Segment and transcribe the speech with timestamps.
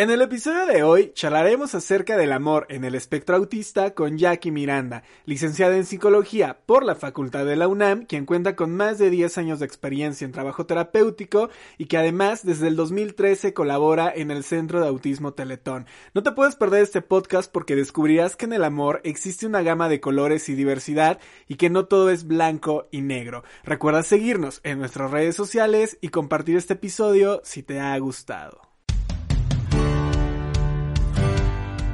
[0.00, 4.50] En el episodio de hoy charlaremos acerca del amor en el espectro autista con Jackie
[4.50, 9.10] Miranda, licenciada en psicología por la Facultad de la UNAM, quien cuenta con más de
[9.10, 14.30] 10 años de experiencia en trabajo terapéutico y que además desde el 2013 colabora en
[14.30, 15.84] el Centro de Autismo Teletón.
[16.14, 19.90] No te puedes perder este podcast porque descubrirás que en el amor existe una gama
[19.90, 23.44] de colores y diversidad y que no todo es blanco y negro.
[23.64, 28.69] Recuerda seguirnos en nuestras redes sociales y compartir este episodio si te ha gustado.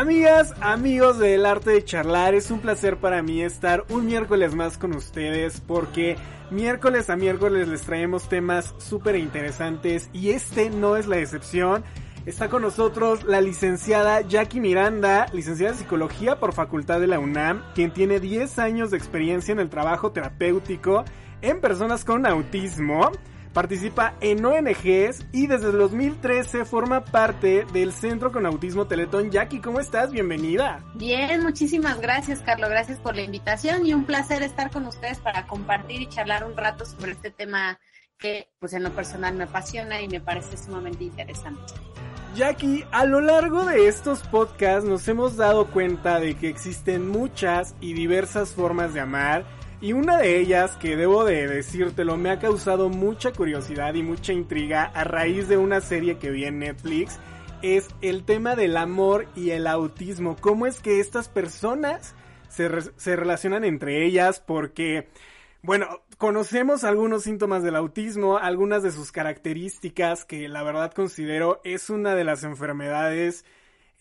[0.00, 4.78] Amigas, amigos del arte de charlar, es un placer para mí estar un miércoles más
[4.78, 6.16] con ustedes porque
[6.50, 11.84] miércoles a miércoles les traemos temas súper interesantes y este no es la excepción.
[12.24, 17.62] Está con nosotros la licenciada Jackie Miranda, licenciada en psicología por Facultad de la UNAM,
[17.74, 21.04] quien tiene 10 años de experiencia en el trabajo terapéutico
[21.42, 23.10] en personas con autismo
[23.52, 29.30] participa en ONGs y desde el 2013 forma parte del Centro con Autismo Teletón.
[29.30, 30.12] Jackie, ¿cómo estás?
[30.12, 30.84] Bienvenida.
[30.94, 32.70] Bien, muchísimas gracias, Carlos.
[32.70, 36.56] Gracias por la invitación y un placer estar con ustedes para compartir y charlar un
[36.56, 37.78] rato sobre este tema
[38.18, 41.72] que, pues, en lo personal me apasiona y me parece sumamente interesante.
[42.34, 47.74] Jackie, a lo largo de estos podcasts nos hemos dado cuenta de que existen muchas
[47.80, 49.44] y diversas formas de amar
[49.80, 54.34] y una de ellas, que debo de decírtelo, me ha causado mucha curiosidad y mucha
[54.34, 57.18] intriga a raíz de una serie que vi en Netflix,
[57.62, 60.36] es el tema del amor y el autismo.
[60.38, 62.14] ¿Cómo es que estas personas
[62.48, 64.40] se, se relacionan entre ellas?
[64.40, 65.08] Porque,
[65.62, 71.88] bueno, conocemos algunos síntomas del autismo, algunas de sus características que la verdad considero es
[71.88, 73.46] una de las enfermedades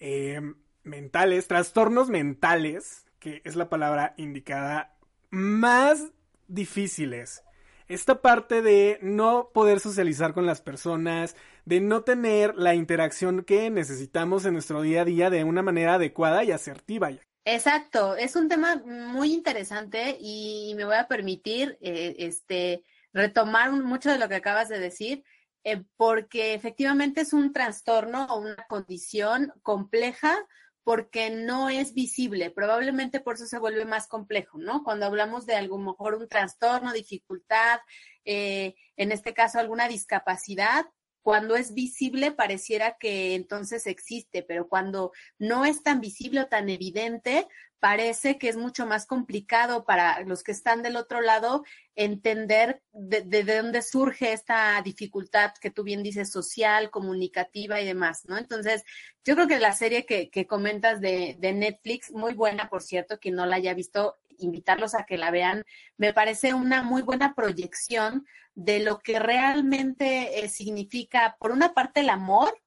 [0.01, 0.41] eh,
[0.83, 4.98] mentales, trastornos mentales, que es la palabra indicada
[5.29, 6.11] más
[6.47, 7.43] difíciles.
[7.87, 11.35] Esta parte de no poder socializar con las personas,
[11.65, 15.95] de no tener la interacción que necesitamos en nuestro día a día de una manera
[15.95, 17.09] adecuada y asertiva.
[17.45, 24.11] Exacto, es un tema muy interesante y me voy a permitir eh, este, retomar mucho
[24.11, 25.23] de lo que acabas de decir,
[25.63, 30.37] eh, porque efectivamente es un trastorno o una condición compleja
[30.83, 32.51] porque no es visible.
[32.51, 34.83] Probablemente por eso se vuelve más complejo, ¿no?
[34.83, 37.79] Cuando hablamos de algo mejor un trastorno, dificultad,
[38.25, 40.85] eh, en este caso alguna discapacidad,
[41.21, 46.69] cuando es visible pareciera que entonces existe, pero cuando no es tan visible o tan
[46.69, 47.47] evidente,
[47.79, 51.63] parece que es mucho más complicado para los que están del otro lado
[51.95, 58.37] entender de, dónde surge esta dificultad que tú bien dices social, comunicativa y demás, ¿no?
[58.37, 58.83] Entonces,
[59.23, 63.35] yo creo que la serie que, comentas de, de Netflix, muy buena, por cierto, quien
[63.35, 65.63] no la haya visto, invitarlos a que la vean,
[65.97, 68.25] me parece una muy buena proyección
[68.55, 72.61] de lo que realmente eh, significa, por una parte, el amor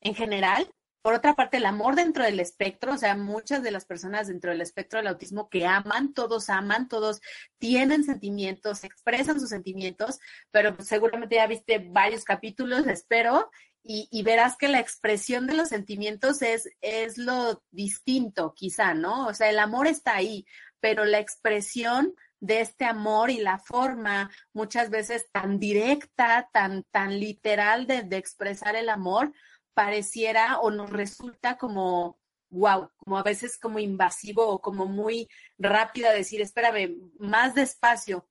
[0.00, 0.70] en general,
[1.02, 4.50] por otra parte, el amor dentro del espectro, o sea, muchas de las personas dentro
[4.50, 7.20] del espectro del autismo que aman, todos aman, todos
[7.58, 10.18] tienen sentimientos, expresan sus sentimientos,
[10.50, 13.50] pero seguramente ya viste varios capítulos, espero,
[13.90, 19.26] y, verás que la expresión de los sentimientos es, es lo distinto, quizá, ¿no?
[19.28, 20.44] O sea, el amor está ahí,
[20.78, 27.18] pero la expresión de este amor y la forma muchas veces tan directa, tan, tan
[27.18, 29.32] literal de, de expresar el amor,
[29.78, 32.18] pareciera o nos resulta como,
[32.50, 38.28] wow, como a veces como invasivo o como muy rápida decir, espérame, más despacio.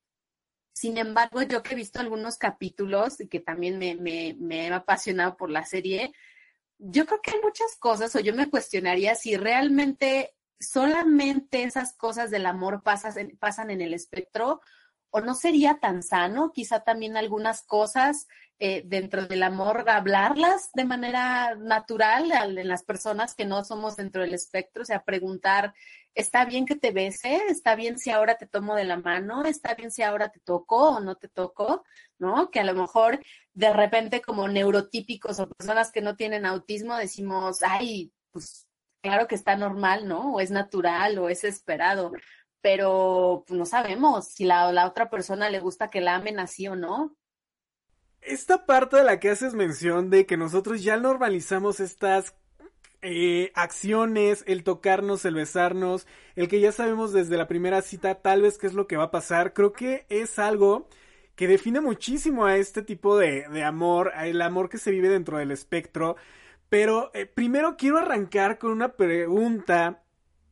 [0.73, 4.73] Sin embargo, yo que he visto algunos capítulos y que también me, me, me he
[4.73, 6.11] apasionado por la serie,
[6.79, 12.29] yo creo que hay muchas cosas o yo me cuestionaría si realmente solamente esas cosas
[12.29, 14.59] del amor pasan en el espectro
[15.09, 18.27] o no sería tan sano, quizá también algunas cosas
[18.59, 24.23] eh, dentro del amor, hablarlas de manera natural en las personas que no somos dentro
[24.23, 25.73] del espectro, o sea, preguntar,
[26.15, 27.35] ¿está bien que te bese?
[27.49, 29.45] ¿Está bien si ahora te tomo de la mano?
[29.45, 31.83] ¿Está bien si ahora te toco o no te toco?
[32.17, 32.49] ¿No?
[32.49, 33.19] Que a lo mejor
[33.53, 38.67] de repente como neurotípicos o personas que no tienen autismo decimos, ay, pues
[39.01, 40.33] claro que está normal, ¿no?
[40.33, 42.11] O es natural o es esperado
[42.61, 46.67] pero pues, no sabemos si la, la otra persona le gusta que la amen así
[46.67, 47.15] o no.
[48.21, 52.35] Esta parte de la que haces mención de que nosotros ya normalizamos estas
[53.01, 58.41] eh, acciones, el tocarnos, el besarnos, el que ya sabemos desde la primera cita tal
[58.41, 60.89] vez qué es lo que va a pasar, creo que es algo
[61.35, 65.37] que define muchísimo a este tipo de, de amor, el amor que se vive dentro
[65.37, 66.17] del espectro.
[66.69, 70.03] Pero eh, primero quiero arrancar con una pregunta.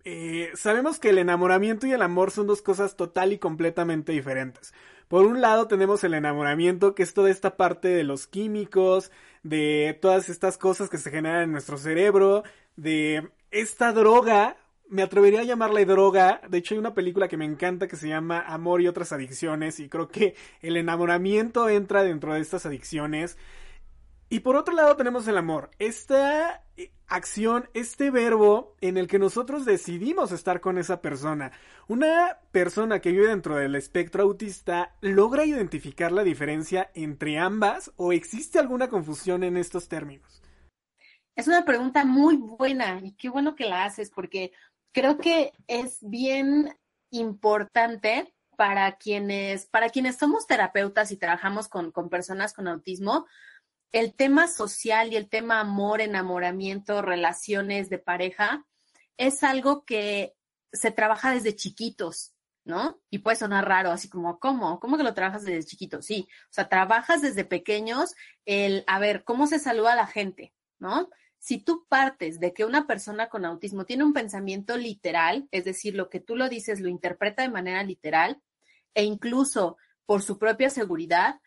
[0.06, 4.74] Eh, sabemos que el enamoramiento y el amor son dos cosas total y completamente diferentes.
[5.08, 9.12] Por un lado tenemos el enamoramiento, que es toda esta parte de los químicos,
[9.44, 12.44] de todas estas cosas que se generan en nuestro cerebro,
[12.76, 14.58] de esta droga
[14.90, 16.42] me atrevería a llamarle droga.
[16.50, 19.80] De hecho, hay una película que me encanta que se llama Amor y otras adicciones.
[19.80, 23.38] Y creo que el enamoramiento entra dentro de estas adicciones.
[24.30, 25.70] Y por otro lado tenemos el amor.
[25.78, 31.52] Esta eh, acción, este verbo en el que nosotros decidimos estar con esa persona.
[31.88, 38.14] Una persona que vive dentro del espectro autista logra identificar la diferencia entre ambas o
[38.14, 40.42] existe alguna confusión en estos términos.
[41.36, 44.54] Es una pregunta muy buena y qué bueno que la haces porque
[44.92, 46.76] creo que es bien
[47.12, 53.28] importante para quienes, para quienes somos terapeutas y trabajamos con, con personas con autismo,
[53.92, 58.66] el tema social y el tema amor, enamoramiento, relaciones de pareja,
[59.18, 60.36] es algo que
[60.74, 62.34] se trabaja desde chiquitos,
[62.66, 63.00] ¿no?
[63.10, 64.80] Y puede sonar raro, así como, ¿cómo?
[64.80, 66.02] ¿Cómo que lo trabajas desde chiquito?
[66.02, 68.16] Sí, o sea, trabajas desde pequeños
[68.46, 70.54] el, a ver, ¿cómo se saluda a la gente?
[70.78, 71.10] ¿No?
[71.46, 75.94] si tú partes de que una persona con autismo tiene un pensamiento literal, es decir,
[75.94, 78.42] lo que tú lo dices lo interpreta de manera literal,
[78.96, 79.78] e incluso
[80.08, 81.40] por su propia seguridad,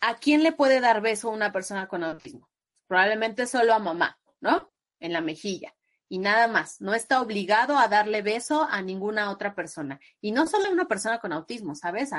[0.00, 2.48] ¿a quién le puede dar beso una persona con autismo?
[2.86, 4.72] Probablemente solo a mamá, ¿no?
[5.00, 5.74] En la mejilla.
[6.10, 6.80] Y nada más.
[6.80, 10.00] No está obligado a darle beso a ninguna otra persona.
[10.22, 12.10] Y no solo a una persona con autismo, ¿sabes?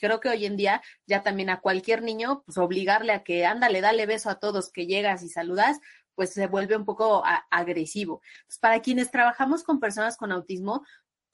[0.00, 3.80] creo que hoy en día ya también a cualquier niño, pues obligarle a que ándale,
[3.80, 5.80] dale beso a todos que llegas y saludas,
[6.14, 8.22] pues se vuelve un poco agresivo.
[8.46, 10.84] Pues para quienes trabajamos con personas con autismo,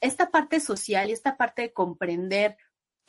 [0.00, 2.56] esta parte social y esta parte de comprender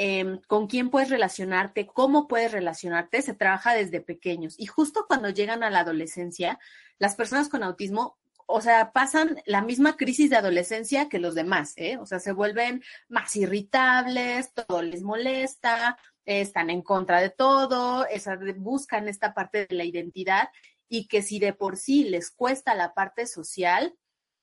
[0.01, 4.55] em, con quién puedes relacionarte, cómo puedes relacionarte, se trabaja desde pequeños.
[4.57, 6.57] Y justo cuando llegan a la adolescencia,
[6.99, 8.17] las personas con autismo
[8.51, 11.97] o sea, pasan la misma crisis de adolescencia que los demás, ¿eh?
[11.97, 18.07] O sea, se vuelven más irritables, todo les molesta, están en contra de todo,
[18.55, 20.49] buscan esta parte de la identidad
[20.87, 23.93] y que si de por sí les cuesta la parte social,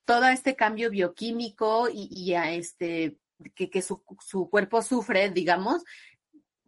[0.05, 3.17] todo este cambio bioquímico y, a este
[3.55, 5.83] que, que su, su, cuerpo sufre, digamos,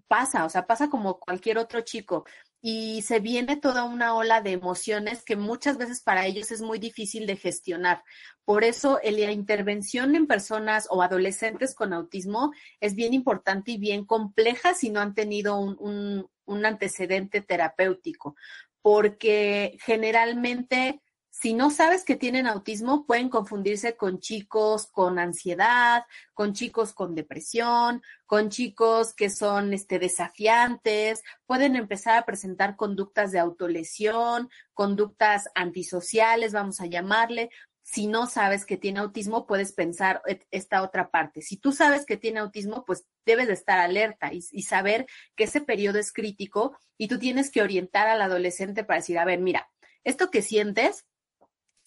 [0.07, 2.25] pasa, o sea, pasa como cualquier otro chico.
[2.61, 6.77] Y se viene toda una ola de emociones que muchas veces para ellos es muy
[6.77, 8.03] difícil de gestionar.
[8.43, 12.51] Por eso la intervención en personas o adolescentes con autismo
[12.81, 18.35] es bien importante y bien compleja si no han tenido un, un, un antecedente terapéutico,
[18.81, 21.01] porque generalmente
[21.41, 26.03] si no sabes que tienen autismo, pueden confundirse con chicos con ansiedad,
[26.33, 33.31] con chicos con depresión, con chicos que son este, desafiantes, pueden empezar a presentar conductas
[33.31, 37.51] de autolesión, conductas antisociales, vamos a llamarle.
[37.83, 40.21] Si no sabes que tiene autismo, puedes pensar
[40.51, 41.41] esta otra parte.
[41.41, 45.07] Si tú sabes que tiene autismo, pues debes de estar alerta y, y saber
[45.37, 49.23] que ese periodo es crítico y tú tienes que orientar al adolescente para decir, a
[49.23, 49.69] ver, mira,
[50.03, 51.05] esto que sientes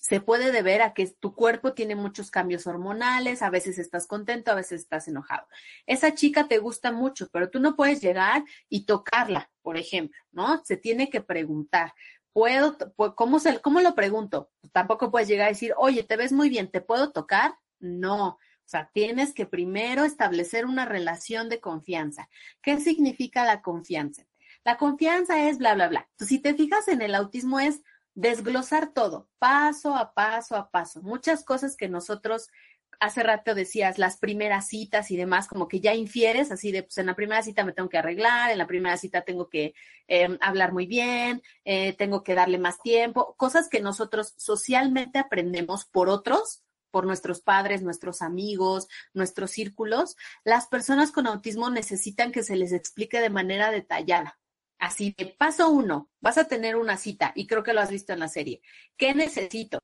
[0.03, 4.51] se puede deber a que tu cuerpo tiene muchos cambios hormonales, a veces estás contento,
[4.51, 5.47] a veces estás enojado.
[5.87, 10.61] Esa chica te gusta mucho, pero tú no puedes llegar y tocarla, por ejemplo, ¿no?
[10.65, 11.95] Se tiene que preguntar.
[12.33, 12.77] ¿Puedo,
[13.15, 14.51] cómo, cómo lo pregunto?
[14.73, 17.55] tampoco puedes llegar a decir, oye, te ves muy bien, ¿te puedo tocar?
[17.79, 18.27] No.
[18.27, 22.29] O sea, tienes que primero establecer una relación de confianza.
[22.61, 24.27] ¿Qué significa la confianza?
[24.65, 26.09] La confianza es bla, bla, bla.
[26.19, 27.83] si te fijas en el autismo es
[28.15, 31.03] desglosar todo, paso a paso a paso.
[31.03, 32.51] Muchas cosas que nosotros
[33.01, 36.99] hace rato decías, las primeras citas y demás, como que ya infieres, así de, pues
[36.99, 39.75] en la primera cita me tengo que arreglar, en la primera cita tengo que
[40.07, 45.85] em, hablar muy bien, eh, tengo que darle más tiempo, cosas que nosotros socialmente aprendemos
[45.85, 50.17] por otros, por nuestros padres, nuestros amigos, nuestros círculos.
[50.45, 54.39] Las personas con autismo necesitan que se les explique de manera detallada.
[54.83, 58.13] Así de paso uno, vas a tener una cita y creo que lo has visto
[58.13, 58.61] en la serie.
[58.97, 59.79] ¿Qué necesito?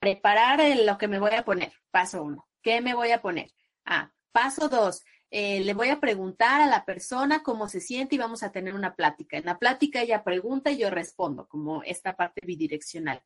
[0.00, 1.72] Preparar lo que me voy a poner.
[1.92, 2.48] Paso uno.
[2.60, 3.52] ¿Qué me voy a poner?
[3.84, 5.04] Ah, paso dos.
[5.30, 8.74] Eh, le voy a preguntar a la persona cómo se siente y vamos a tener
[8.74, 9.36] una plática.
[9.36, 13.22] En la plática ella pregunta y yo respondo, como esta parte bidireccional.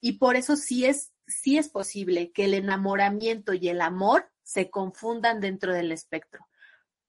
[0.00, 4.70] Y por eso sí es, sí es posible que el enamoramiento y el amor se
[4.70, 6.48] confundan dentro del espectro,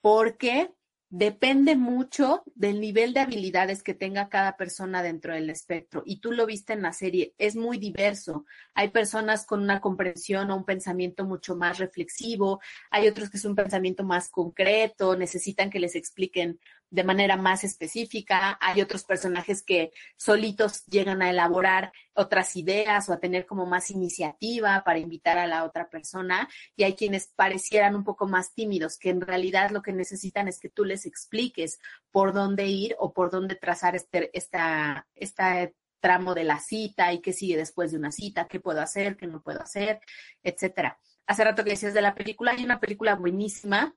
[0.01, 0.73] porque
[1.15, 6.01] depende mucho del nivel de habilidades que tenga cada persona dentro del espectro.
[6.07, 8.47] Y tú lo viste en la serie, es muy diverso.
[8.73, 13.45] Hay personas con una comprensión o un pensamiento mucho más reflexivo, hay otros que es
[13.45, 16.59] un pensamiento más concreto, necesitan que les expliquen
[16.93, 18.55] de manera más específica.
[18.61, 23.89] Hay otros personajes que solitos llegan a elaborar otras ideas o a tener como más
[23.89, 26.47] iniciativa para invitar a la otra persona.
[26.75, 30.59] Y hay quienes parecieran un poco más tímidos, que en realidad lo que necesitan es
[30.59, 31.79] que tú les expliques
[32.11, 37.21] por dónde ir o por dónde trazar este, esta, esta tramo de la cita y
[37.21, 39.99] qué sigue después de una cita, qué puedo hacer, qué no puedo hacer,
[40.43, 40.99] etcétera.
[41.25, 43.95] Hace rato que decías de la película, hay una película buenísima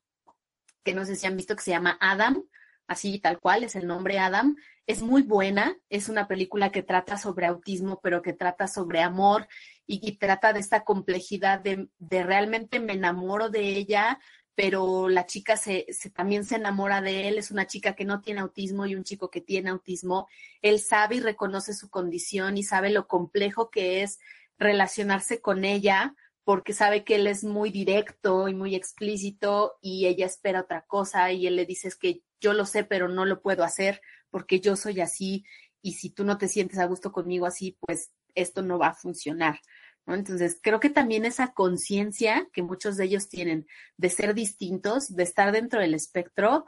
[0.82, 2.42] que no sé si han visto que se llama Adam,
[2.86, 4.56] así tal cual es el nombre Adam.
[4.86, 9.48] Es muy buena, es una película que trata sobre autismo, pero que trata sobre amor
[9.86, 14.18] y, trata de esta complejidad de, realmente me enamoro de ella,
[14.54, 18.40] pero la chica se, también se enamora de él, es una chica que no tiene
[18.40, 20.28] autismo y un chico que tiene autismo.
[20.62, 24.18] Él sabe y reconoce su condición y sabe lo complejo que es
[24.58, 26.14] relacionarse con ella
[26.46, 31.32] porque sabe que él es muy directo y muy explícito y ella espera otra cosa
[31.32, 34.00] y él le dice que yo lo sé, pero no lo puedo hacer
[34.30, 35.44] porque yo soy así
[35.82, 38.94] y si tú no te sientes a gusto conmigo así, pues esto no va a
[38.94, 39.60] funcionar.
[40.06, 43.66] Entonces, creo que también esa conciencia que muchos de ellos tienen
[43.96, 46.66] de ser distintos, de estar dentro del espectro,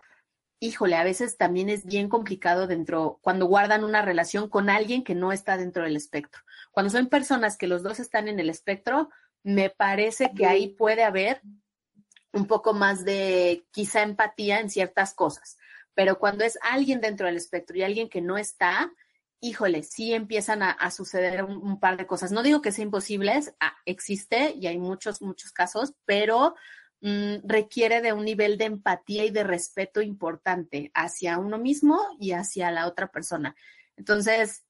[0.61, 5.15] híjole, a veces también es bien complicado dentro, cuando guardan una relación con alguien que
[5.15, 6.43] no está dentro del espectro.
[6.73, 9.09] Cuando son personas que los dos están en el espectro,
[9.45, 11.41] me parece que ahí puede haber
[12.33, 15.57] un poco más de quizá empatía en ciertas cosas.
[15.95, 18.93] Pero cuando es alguien dentro del espectro y alguien que no está,
[19.41, 22.33] híjole, sí empiezan a, suceder un, par de cosas.
[22.33, 26.55] No digo que sea imposible, ah, existe y hay muchos, muchos casos, pero
[27.01, 32.33] mm, requiere de un nivel de empatía y de respeto importante hacia uno mismo y
[32.33, 33.55] hacia la otra persona.
[33.97, 34.65] Entonces,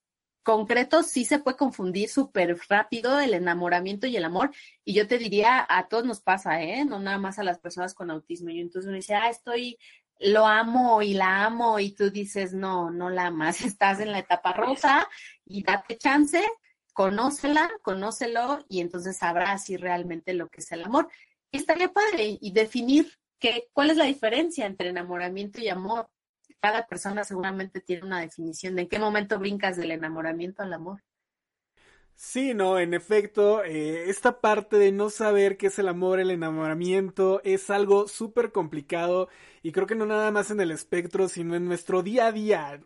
[0.49, 4.49] concreto sí se puede confundir súper rápido el enamoramiento y el amor.
[4.83, 6.85] Y yo te diría, a todos nos pasa, ¿eh?
[6.85, 8.49] No nada más a las personas con autismo.
[8.49, 9.77] Y entonces uno dice, ah, estoy,
[10.17, 11.79] lo amo y la amo.
[11.79, 13.61] Y tú dices, no, no la amas.
[13.61, 15.07] Estás en la etapa rosa
[15.45, 16.43] y date chance,
[16.93, 21.09] conócela, conócelo y entonces sabrás si realmente lo que es el amor.
[21.51, 26.09] Y estaría padre y definir que, cuál es la diferencia entre enamoramiento y amor
[26.59, 31.01] cada persona seguramente tiene una definición de en qué momento brincas del enamoramiento al amor.
[32.15, 36.31] Sí, no, en efecto, eh, esta parte de no saber qué es el amor, el
[36.31, 39.29] enamoramiento, es algo súper complicado
[39.63, 42.81] y creo que no nada más en el espectro, sino en nuestro día a día.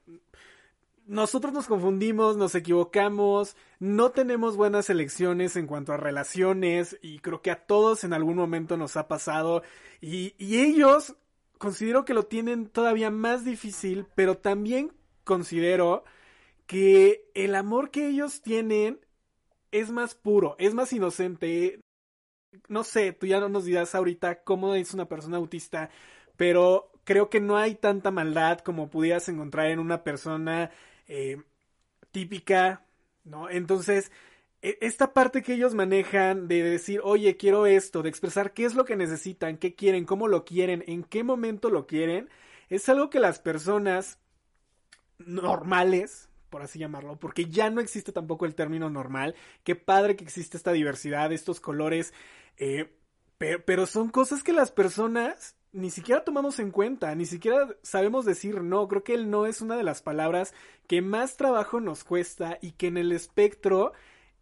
[1.05, 7.41] Nosotros nos confundimos, nos equivocamos, no tenemos buenas elecciones en cuanto a relaciones y creo
[7.41, 9.63] que a todos en algún momento nos ha pasado
[9.99, 11.15] y, y ellos
[11.63, 14.91] considero que lo tienen todavía más difícil, pero también
[15.23, 16.03] considero
[16.67, 18.99] que el amor que ellos tienen
[19.71, 21.79] es más puro, es más inocente.
[22.67, 25.89] No sé, tú ya no nos dirás ahorita cómo es una persona autista,
[26.35, 30.69] pero creo que no hay tanta maldad como pudieras encontrar en una persona
[31.07, 31.41] eh,
[32.11, 32.85] típica,
[33.23, 33.49] ¿no?
[33.49, 34.11] Entonces,
[34.63, 38.85] esta parte que ellos manejan de decir, oye, quiero esto, de expresar qué es lo
[38.85, 42.29] que necesitan, qué quieren, cómo lo quieren, en qué momento lo quieren,
[42.69, 44.19] es algo que las personas
[45.19, 50.23] normales, por así llamarlo, porque ya no existe tampoco el término normal, qué padre que
[50.23, 52.13] existe esta diversidad, estos colores,
[52.57, 52.89] eh,
[53.65, 58.61] pero son cosas que las personas ni siquiera tomamos en cuenta, ni siquiera sabemos decir
[58.61, 58.87] no.
[58.87, 60.53] Creo que el no es una de las palabras
[60.87, 63.91] que más trabajo nos cuesta y que en el espectro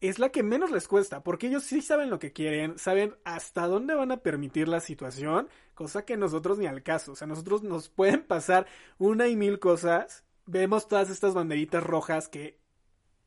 [0.01, 3.67] es la que menos les cuesta, porque ellos sí saben lo que quieren, saben hasta
[3.67, 7.61] dónde van a permitir la situación, cosa que nosotros ni al caso, o sea, nosotros
[7.61, 8.65] nos pueden pasar
[8.97, 12.57] una y mil cosas, vemos todas estas banderitas rojas que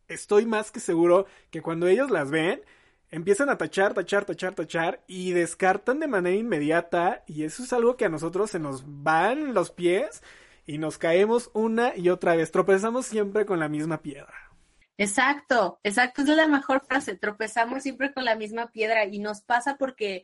[0.08, 2.62] estoy más que seguro que cuando ellos las ven,
[3.10, 7.96] empiezan a tachar, tachar, tachar, tachar y descartan de manera inmediata y eso es algo
[7.96, 10.24] que a nosotros se nos van los pies
[10.66, 14.43] y nos caemos una y otra vez, tropezamos siempre con la misma piedra.
[14.96, 19.76] Exacto, exacto, es la mejor frase, tropezamos siempre con la misma piedra y nos pasa
[19.76, 20.22] porque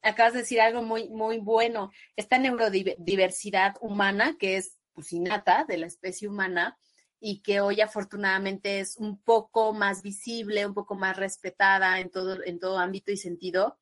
[0.00, 4.78] acabas de decir algo muy, muy bueno, esta neurodiversidad humana que es
[5.10, 6.78] innata de la especie humana
[7.18, 12.44] y que hoy afortunadamente es un poco más visible, un poco más respetada en todo,
[12.44, 13.78] en todo ámbito y sentido,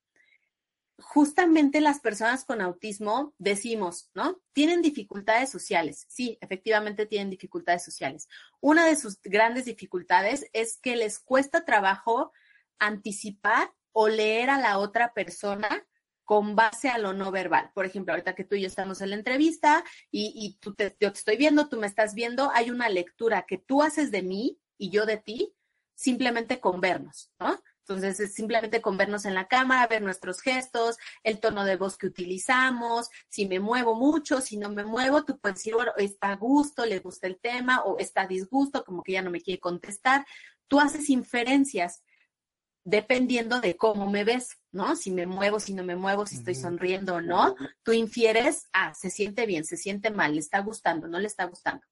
[1.00, 4.40] justamente las personas con autismo decimos, ¿no?
[4.52, 6.06] Tienen dificultades sociales.
[6.08, 8.28] Sí, efectivamente tienen dificultades sociales.
[8.60, 12.32] Una de sus grandes dificultades es que les cuesta trabajo
[12.78, 15.86] anticipar o leer a la otra persona
[16.24, 17.72] con base a lo no verbal.
[17.74, 21.12] Por ejemplo, ahorita que tú y yo estamos en la entrevista y, tú te, yo
[21.12, 24.60] te estoy viendo, tú me estás viendo, hay una lectura que tú haces de mí
[24.78, 25.52] y yo de ti,
[25.94, 27.60] simplemente con vernos, ¿no?
[27.80, 31.96] Entonces, es simplemente con vernos en la cámara, ver nuestros gestos, el tono de voz
[31.96, 36.30] que utilizamos, si me muevo mucho, si no me muevo, tú puedes decir, bueno, está
[36.30, 39.40] a gusto, le gusta el tema, o está a disgusto, como que ya no me
[39.40, 40.24] quiere contestar.
[40.68, 42.02] Tú haces inferencias
[42.84, 44.96] dependiendo de cómo me ves, ¿no?
[44.96, 48.94] Si me muevo, si no me muevo, si estoy sonriendo o no, tú infieres, ah,
[48.94, 51.84] se siente bien, se siente mal, le está gustando, no le está gustando.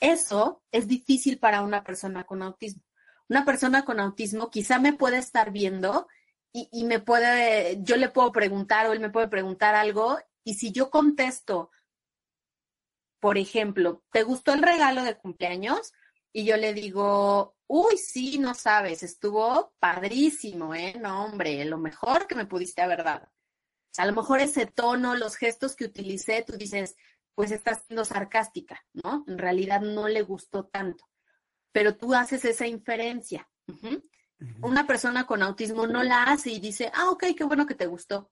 [0.00, 2.82] Eso es difícil para una persona con autismo
[3.28, 6.08] una persona con autismo quizá me puede estar viendo
[6.52, 10.72] y, me puede, yo le puedo preguntar o él me puede preguntar algo y si
[10.72, 11.70] yo contesto,
[13.20, 15.92] por ejemplo, ¿te gustó el regalo de cumpleaños?
[16.32, 20.96] Y yo le digo, uy, sí, no sabes, estuvo padrísimo, ¿eh?
[20.98, 23.30] No, hombre, lo mejor que me pudiste haber dado.
[23.98, 26.96] a lo mejor ese tono, los gestos que utilicé, tú dices,
[27.34, 29.24] pues estás siendo sarcástica, ¿no?
[29.28, 31.04] En realidad no le gustó tanto
[31.72, 33.48] pero tú haces esa inferencia.
[34.62, 37.86] Una persona con autismo no la hace y dice, ah, ok, qué bueno que te
[37.86, 38.30] gustó.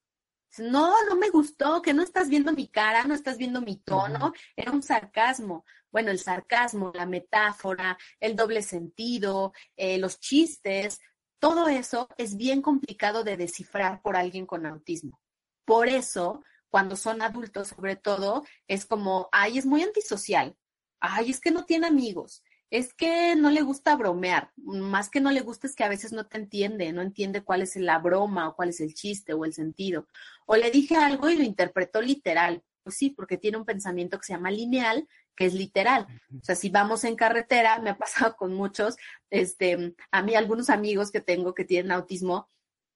[0.59, 4.33] No, no me gustó, que no estás viendo mi cara, no estás viendo mi tono,
[4.55, 5.64] era un sarcasmo.
[5.90, 11.00] Bueno, el sarcasmo, la metáfora, el doble sentido, eh, los chistes,
[11.38, 15.21] todo eso es bien complicado de descifrar por alguien con autismo.
[15.64, 20.57] Por eso, cuando son adultos, sobre todo, es como, ay, es muy antisocial,
[21.00, 25.30] ay, es que no tiene amigos, es que no le gusta bromear, más que no
[25.30, 28.49] le gusta es que a veces no te entiende, no entiende cuál es la broma
[28.49, 30.08] o cuál es el chiste o el sentido.
[30.46, 32.62] O le dije algo y lo interpretó literal.
[32.82, 36.06] Pues sí, porque tiene un pensamiento que se llama lineal, que es literal.
[36.38, 38.96] O sea, si vamos en carretera, me ha pasado con muchos,
[39.30, 42.49] este, a mí algunos amigos que tengo que tienen autismo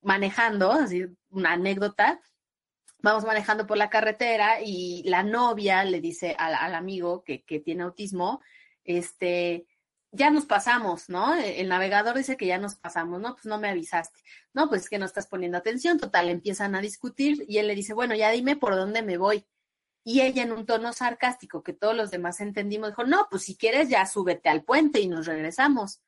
[0.02, 2.20] manejando, así una anécdota,
[3.02, 7.60] vamos manejando por la carretera y la novia le dice al, al amigo que, que
[7.60, 8.40] tiene autismo,
[8.98, 9.66] este,
[10.12, 11.34] ya nos pasamos, ¿no?
[11.34, 13.34] El navegador dice que ya nos pasamos, ¿no?
[13.34, 14.20] Pues no me avisaste.
[14.52, 15.98] No, pues es que no estás poniendo atención.
[15.98, 19.46] Total, empiezan a discutir y él le dice, bueno, ya dime por dónde me voy.
[20.02, 23.56] Y ella en un tono sarcástico que todos los demás entendimos, dijo, no, pues si
[23.56, 26.00] quieres ya súbete al puente y nos regresamos.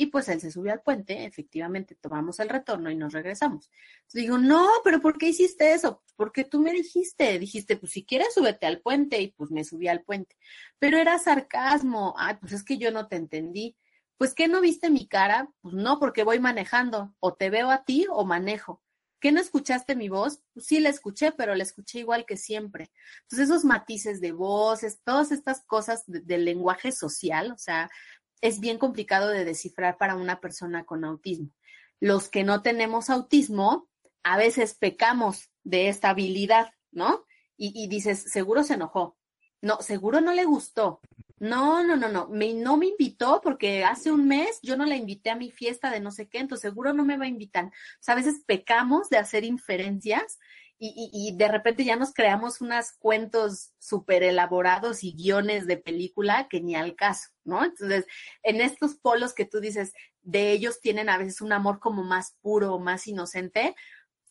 [0.00, 3.70] Y pues él se subió al puente, efectivamente tomamos el retorno y nos regresamos.
[3.96, 6.02] Entonces digo, no, pero ¿por qué hiciste eso?
[6.16, 9.88] Porque tú me dijiste, dijiste, pues si quieres súbete al puente y pues me subí
[9.88, 10.38] al puente.
[10.78, 13.76] Pero era sarcasmo, ay, pues es que yo no te entendí.
[14.16, 15.50] Pues ¿qué no viste mi cara?
[15.60, 18.82] Pues no, porque voy manejando, o te veo a ti o manejo.
[19.20, 20.40] ¿Qué no escuchaste mi voz?
[20.54, 22.90] Pues sí la escuché, pero la escuché igual que siempre.
[23.24, 27.90] Entonces esos matices de voces, todas estas cosas del lenguaje social, o sea,
[28.40, 31.50] es bien complicado de descifrar para una persona con autismo.
[32.00, 33.88] Los que no tenemos autismo,
[34.22, 37.24] a veces pecamos de esta habilidad, ¿no?
[37.62, 39.18] Y, dices, seguro se enojó.
[39.60, 41.00] No, seguro no le gustó.
[41.38, 42.26] No, no, no, no.
[42.30, 46.00] No me invitó porque hace un mes yo no la invité a mi fiesta de
[46.00, 47.66] no sé qué, entonces seguro no me va a invitar.
[47.66, 50.38] O sea, a veces pecamos de hacer inferencias
[50.82, 56.62] y, de repente ya nos creamos unos cuentos súper elaborados y guiones de película que
[56.62, 57.62] ni al caso, ¿no?
[57.62, 58.06] Entonces,
[58.42, 62.34] en estos polos que tú dices, de ellos tienen a veces un amor como más
[62.40, 63.74] puro, más inocente,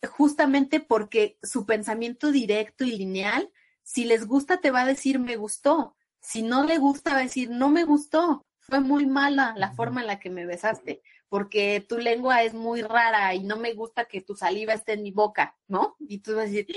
[0.09, 3.51] justamente porque su pensamiento directo y lineal,
[3.83, 7.23] si les gusta te va a decir me gustó, si no le gusta va a
[7.23, 11.85] decir no me gustó, fue muy mala la forma en la que me besaste porque
[11.87, 15.11] tu lengua es muy rara y no me gusta que tu saliva esté en mi
[15.11, 15.95] boca, ¿no?
[15.99, 16.67] Y tú vas a decir,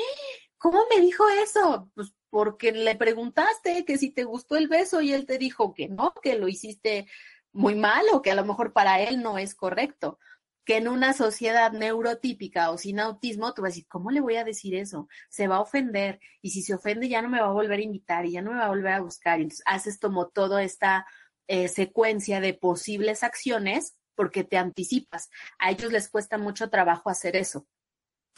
[0.58, 1.90] ¿cómo me dijo eso?
[1.94, 5.88] Pues porque le preguntaste que si te gustó el beso y él te dijo que
[5.88, 7.06] no, que lo hiciste
[7.52, 10.18] muy mal o que a lo mejor para él no es correcto.
[10.64, 14.36] Que en una sociedad neurotípica o sin autismo, tú vas a decir, ¿cómo le voy
[14.36, 15.08] a decir eso?
[15.28, 17.82] Se va a ofender y si se ofende ya no me va a volver a
[17.82, 19.40] invitar y ya no me va a volver a buscar.
[19.40, 21.06] Y entonces haces como toda esta
[21.48, 25.30] eh, secuencia de posibles acciones porque te anticipas.
[25.58, 27.66] A ellos les cuesta mucho trabajo hacer eso.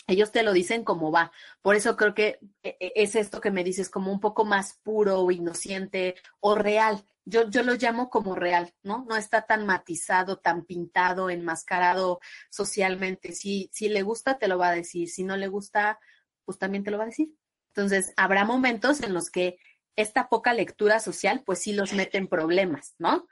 [0.07, 1.33] Ellos te lo dicen como va.
[1.63, 4.79] Por eso creo que e, e, es esto que me dices, como un poco más
[4.83, 7.05] puro o inocente o real.
[7.25, 9.07] Yo, yo lo llamo como real, ¿no?
[9.09, 13.33] No está tan matizado, tan pintado, enmascarado socialmente.
[13.33, 15.09] Si, si le gusta, te lo va a decir.
[15.09, 15.99] Si no le gusta,
[16.45, 17.31] pues también te lo va a decir.
[17.75, 19.59] Entonces, habrá momentos en los que
[19.97, 23.27] esta poca lectura social, pues sí los mete en problemas, ¿no?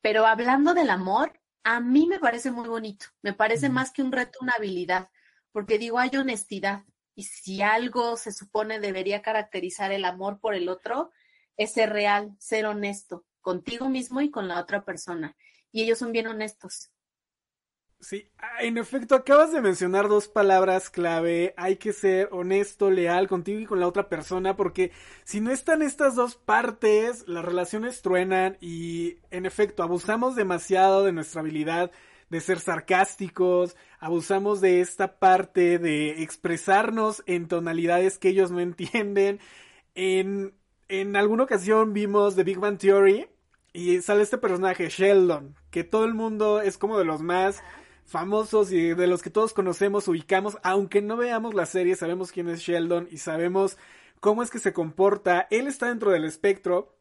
[0.00, 4.12] Pero hablando del amor, a mí me parece muy bonito, me parece más que un
[4.12, 5.10] reto, una habilidad,
[5.50, 6.84] porque digo, hay honestidad.
[7.16, 11.10] Y si algo se supone debería caracterizar el amor por el otro,
[11.56, 15.36] es ser real, ser honesto contigo mismo y con la otra persona.
[15.72, 16.92] Y ellos son bien honestos.
[18.00, 21.54] Sí, ah, en efecto, acabas de mencionar dos palabras clave.
[21.56, 24.92] Hay que ser honesto, leal contigo y con la otra persona, porque
[25.24, 31.12] si no están estas dos partes, las relaciones truenan y, en efecto, abusamos demasiado de
[31.12, 31.90] nuestra habilidad
[32.28, 39.40] de ser sarcásticos, abusamos de esta parte de expresarnos en tonalidades que ellos no entienden.
[39.94, 40.54] En,
[40.88, 43.26] en alguna ocasión vimos The Big Bang Theory
[43.72, 47.62] y sale este personaje, Sheldon, que todo el mundo es como de los más
[48.06, 52.48] famosos y de los que todos conocemos, ubicamos, aunque no veamos la serie, sabemos quién
[52.48, 53.76] es Sheldon y sabemos
[54.20, 55.46] cómo es que se comporta.
[55.50, 56.94] Él está dentro del espectro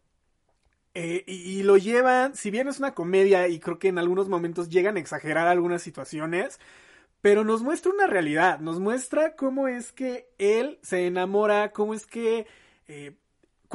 [0.95, 4.69] eh, y, lo llevan, si bien es una comedia y creo que en algunos momentos
[4.69, 6.59] llegan a exagerar algunas situaciones,
[7.21, 12.05] pero nos muestra una realidad, nos muestra cómo es que él se enamora, cómo es
[12.05, 12.47] que...
[12.87, 13.15] Eh,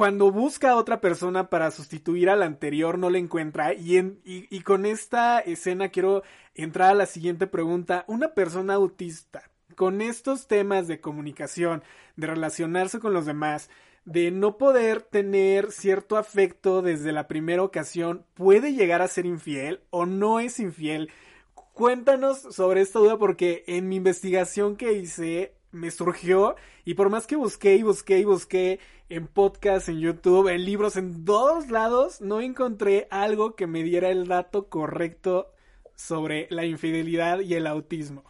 [0.01, 4.61] cuando busca a otra persona para sustituir a la anterior no la encuentra y, y,
[4.61, 6.23] con esta escena quiero
[6.55, 8.03] entrar a la siguiente pregunta.
[8.07, 11.83] Una persona autista con estos temas de comunicación,
[12.15, 13.69] de relacionarse con los demás,
[14.03, 19.81] de no poder tener cierto afecto desde la primera ocasión, ¿puede llegar a ser infiel
[19.91, 21.11] o no es infiel?
[21.53, 27.27] Cuéntanos sobre esta duda porque en mi investigación que hice me surgió y por más
[27.27, 28.79] que busqué y busqué y busqué
[29.11, 34.09] en podcast, en YouTube, en libros, en todos lados, no encontré algo que me diera
[34.09, 35.53] el dato correcto
[35.95, 38.23] sobre la infidelidad y el autismo.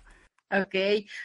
[0.52, 0.76] Ok,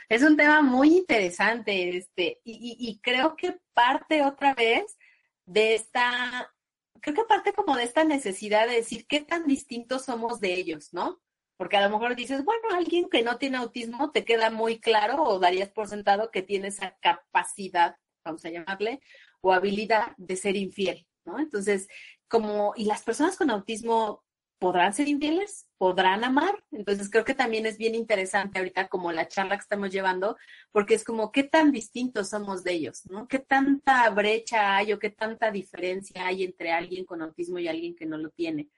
[0.09, 4.99] es un tema muy interesante, este, y, y, creo que parte otra vez
[5.47, 6.55] de esta,
[7.01, 10.93] creo que parte como de esta necesidad de decir qué tan distintos somos de ellos,
[10.93, 11.21] ¿no?
[11.57, 15.23] Porque a lo mejor dices, bueno, alguien que no tiene autismo te queda muy claro
[15.23, 19.01] o darías por sentado que tiene esa capacidad, vamos a llamarle,
[19.41, 21.39] o habilidad de ser infiel, ¿no?
[21.39, 21.89] Entonces,
[22.29, 24.25] como, y las personas con autismo
[24.59, 26.65] podrán ser infieles, podrán amar.
[26.71, 30.37] Entonces creo que también es bien interesante ahorita como la charla que estamos llevando,
[30.73, 33.29] porque es como qué tan distintos somos de ellos, ¿no?
[33.29, 37.95] ¿Qué tanta brecha hay o qué tanta diferencia hay entre alguien con autismo y alguien
[37.95, 38.69] que no lo tiene?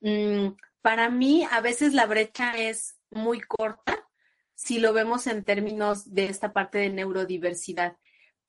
[0.00, 4.08] Mm, para mí a veces la brecha es muy corta
[4.54, 7.96] si lo vemos en términos de esta parte de neurodiversidad.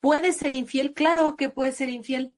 [0.01, 0.93] ¿Puede ser infiel?
[0.93, 2.33] Claro que puede ser infiel,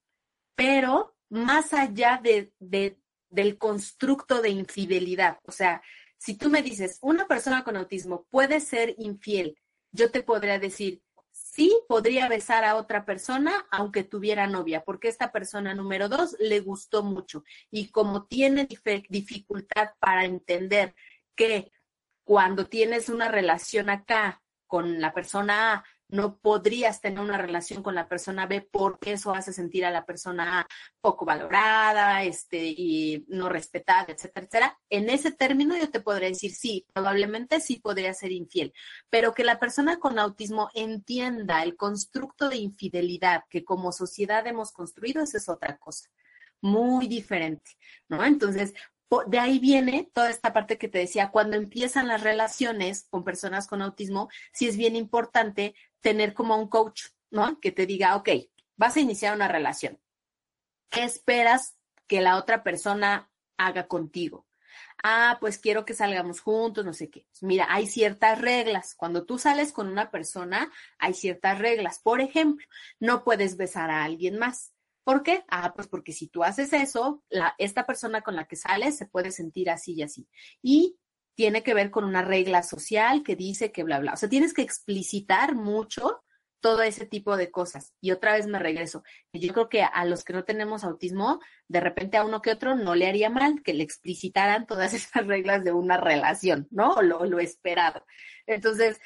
[0.56, 3.00] pero más allá de, de
[3.34, 5.40] del constructo de infidelidad.
[5.46, 5.82] O sea,
[6.18, 9.58] si tú me dices, una persona con autismo puede ser infiel,
[9.92, 15.32] yo te podría decir, sí, podría besar a otra persona aunque tuviera novia, porque esta
[15.32, 17.44] persona número dos le gustó mucho.
[17.72, 18.68] Y como tiene
[19.10, 20.94] dificultad para entender
[21.36, 21.72] que
[22.24, 27.96] cuando tienes una relación acá con la persona A, no podrías tener una relación con
[27.96, 30.68] la persona B porque eso hace sentir a la persona A
[31.02, 34.80] poco valorada, este, y no respetada, etcétera, etcétera.
[34.90, 38.74] En ese término yo te podría decir sí, probablemente sí podría ser infiel,
[39.10, 44.72] pero que la persona con autismo entienda el constructo de infidelidad que como sociedad hemos
[44.72, 46.10] construido, esa es otra cosa
[46.62, 47.72] muy diferente,
[48.08, 48.24] ¿no?
[48.24, 48.74] Entonces,
[49.28, 53.68] de ahí viene toda esta parte que te decía, cuando empiezan las relaciones con personas
[53.68, 57.60] con autismo, sí es bien importante tener como un coach, ¿no?
[57.60, 58.30] Que te diga, ok,
[58.76, 60.00] vas a iniciar una relación.
[60.90, 64.46] ¿Qué esperas que la otra persona haga contigo?
[65.04, 67.26] Ah, pues quiero que salgamos juntos, no sé qué.
[67.42, 68.96] Mira, hay ciertas reglas.
[68.96, 72.00] Cuando tú sales con una persona, hay ciertas reglas.
[72.00, 72.66] Por ejemplo,
[73.00, 74.74] no puedes besar a alguien más.
[75.04, 75.44] ¿Por qué?
[75.50, 79.06] Ah, pues porque si tú haces eso, la, esta persona con la que sales se
[79.06, 80.28] puede sentir así y así.
[80.62, 80.98] Y
[81.36, 84.14] tiene que ver con una regla social que dice que bla, bla.
[84.14, 86.24] O sea, tienes que explicitar mucho
[86.64, 87.94] todo ese tipo de cosas.
[88.00, 89.04] Y otra vez me regreso.
[89.34, 92.76] Yo creo que a los que no tenemos autismo, de repente a uno que otro
[92.76, 97.02] no le haría mal que le explicitaran todas esas reglas de una relación, ¿no?
[97.02, 98.06] Lo, lo esperado.
[98.48, 98.98] Entonces,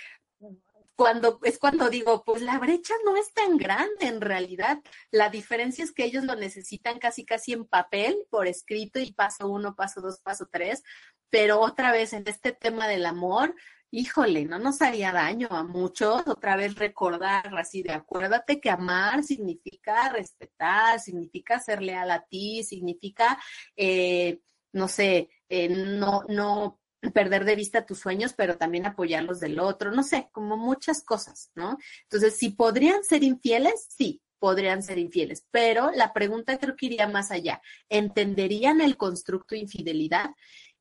[0.95, 4.79] cuando es cuando digo, pues la brecha no es tan grande en realidad.
[5.11, 9.47] La diferencia es que ellos lo necesitan casi casi en papel, por escrito y paso
[9.47, 10.83] uno, paso dos, paso tres.
[11.29, 13.55] Pero otra vez en este tema del amor,
[13.91, 16.27] híjole, no nos haría daño a muchos.
[16.27, 22.63] Otra vez recordar así de acuérdate que amar significa respetar, significa ser leal a ti,
[22.63, 23.37] significa,
[23.75, 24.39] eh,
[24.73, 26.79] no sé, eh, no, no
[27.13, 31.51] perder de vista tus sueños, pero también apoyarlos del otro, no sé, como muchas cosas,
[31.55, 31.77] ¿no?
[32.03, 37.07] Entonces, si podrían ser infieles, sí, podrían ser infieles, pero la pregunta creo que iría
[37.07, 37.61] más allá.
[37.89, 40.31] ¿Entenderían el constructo de infidelidad?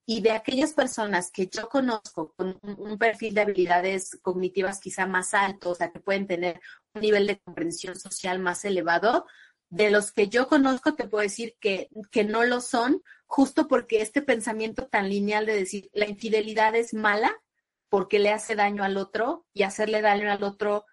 [0.07, 5.35] Y de aquellas personas que yo conozco con un, perfil de habilidades cognitivas quizá más
[5.35, 6.61] alto, o sea, que pueden tener
[6.95, 9.27] un nivel de comprensión social más elevado,
[9.69, 14.01] de los que yo conozco te puedo decir que, que no lo son, justo porque
[14.01, 17.35] este pensamiento tan lineal de decir la infidelidad es mala,
[17.89, 20.87] porque le hace daño al otro y hacerle daño al otro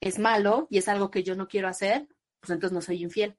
[0.00, 2.06] es malo y es algo que yo no quiero hacer,
[2.40, 3.36] pues entonces no soy infiel.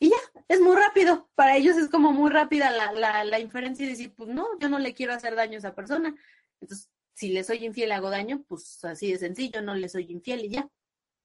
[0.00, 0.16] Y ya,
[0.48, 1.30] es muy rápido.
[1.34, 4.68] Para ellos es como muy rápida la, la, la inferencia y decir, pues no, yo
[4.68, 6.14] no le quiero hacer daño a esa persona.
[6.60, 10.44] Entonces, si le soy infiel hago daño, pues así de sencillo, no le soy infiel
[10.44, 10.68] y ya,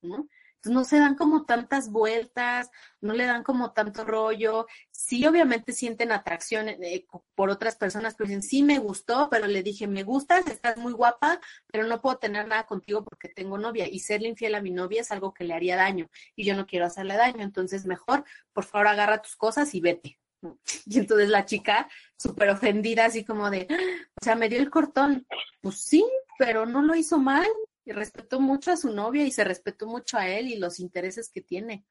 [0.01, 0.27] ¿no?
[0.65, 2.69] No se dan como tantas vueltas,
[3.01, 4.67] no le dan como tanto rollo.
[4.91, 9.63] Sí, obviamente sienten atracción eh, por otras personas, pero dicen, sí me gustó, pero le
[9.63, 11.39] dije, me gustas, estás muy guapa,
[11.71, 13.87] pero no puedo tener nada contigo porque tengo novia.
[13.87, 16.65] Y serle infiel a mi novia es algo que le haría daño y yo no
[16.65, 17.43] quiero hacerle daño.
[17.43, 18.23] Entonces, mejor,
[18.53, 20.19] por favor, agarra tus cosas y vete.
[20.85, 24.69] Y entonces la chica, súper ofendida, así como de, ah, o sea, me dio el
[24.69, 25.25] cortón.
[25.61, 26.05] Pues sí,
[26.37, 27.47] pero no lo hizo mal,
[27.85, 31.29] y respetó mucho a su novia y se respetó mucho a él y los intereses
[31.29, 31.85] que tiene.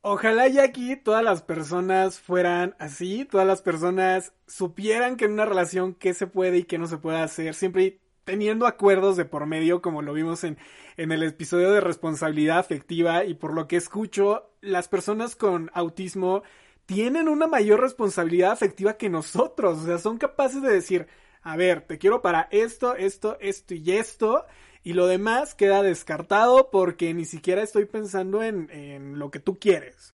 [0.00, 5.46] Ojalá ya aquí todas las personas fueran así, todas las personas supieran que en una
[5.46, 9.46] relación qué se puede y qué no se puede hacer, siempre teniendo acuerdos de por
[9.46, 10.58] medio, como lo vimos en,
[10.96, 16.42] en el episodio de responsabilidad afectiva, y por lo que escucho, las personas con autismo
[16.86, 21.08] tienen una mayor responsabilidad afectiva que nosotros, o sea, son capaces de decir,
[21.46, 24.44] a ver, te quiero para esto, esto, esto y esto.
[24.82, 30.12] Y lo demás queda descartado porque ni siquiera estoy pensando en, lo que tú quieres.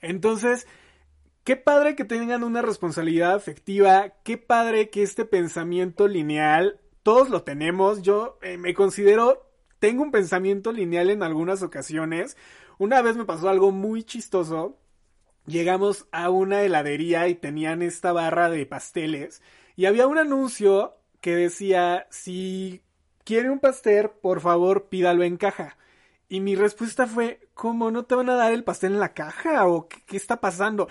[0.00, 0.66] Entonces,
[1.44, 7.44] qué padre que tengan una responsabilidad afectiva, qué padre que este pensamiento lineal, todos lo
[7.44, 12.36] tenemos, yo eh, me considero, tengo un pensamiento lineal en algunas ocasiones.
[12.78, 14.76] Una vez me pasó algo muy chistoso.
[15.46, 19.40] Llegamos a una heladería y tenían esta barra de pasteles
[19.76, 22.82] y había un anuncio que decía, si
[23.24, 25.76] quiere un pastel, por favor pídalo en caja.
[26.28, 29.66] Y mi respuesta fue, ¿cómo no te van a dar el pastel en la caja?
[29.66, 30.88] ¿O qué, está pasando?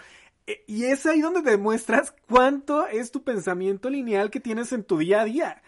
[0.47, 4.97] E, y es ahí donde demuestras cuánto es tu pensamiento lineal que tienes en tu
[4.99, 5.61] día a día.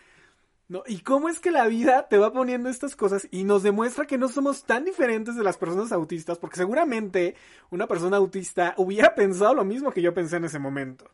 [0.69, 0.83] ¿No?
[0.87, 4.17] Y cómo es que la vida te va poniendo estas cosas y nos demuestra que
[4.17, 7.35] no somos tan diferentes de las personas autistas, porque seguramente
[7.69, 11.11] una persona autista hubiera pensado lo mismo que yo pensé en ese momento.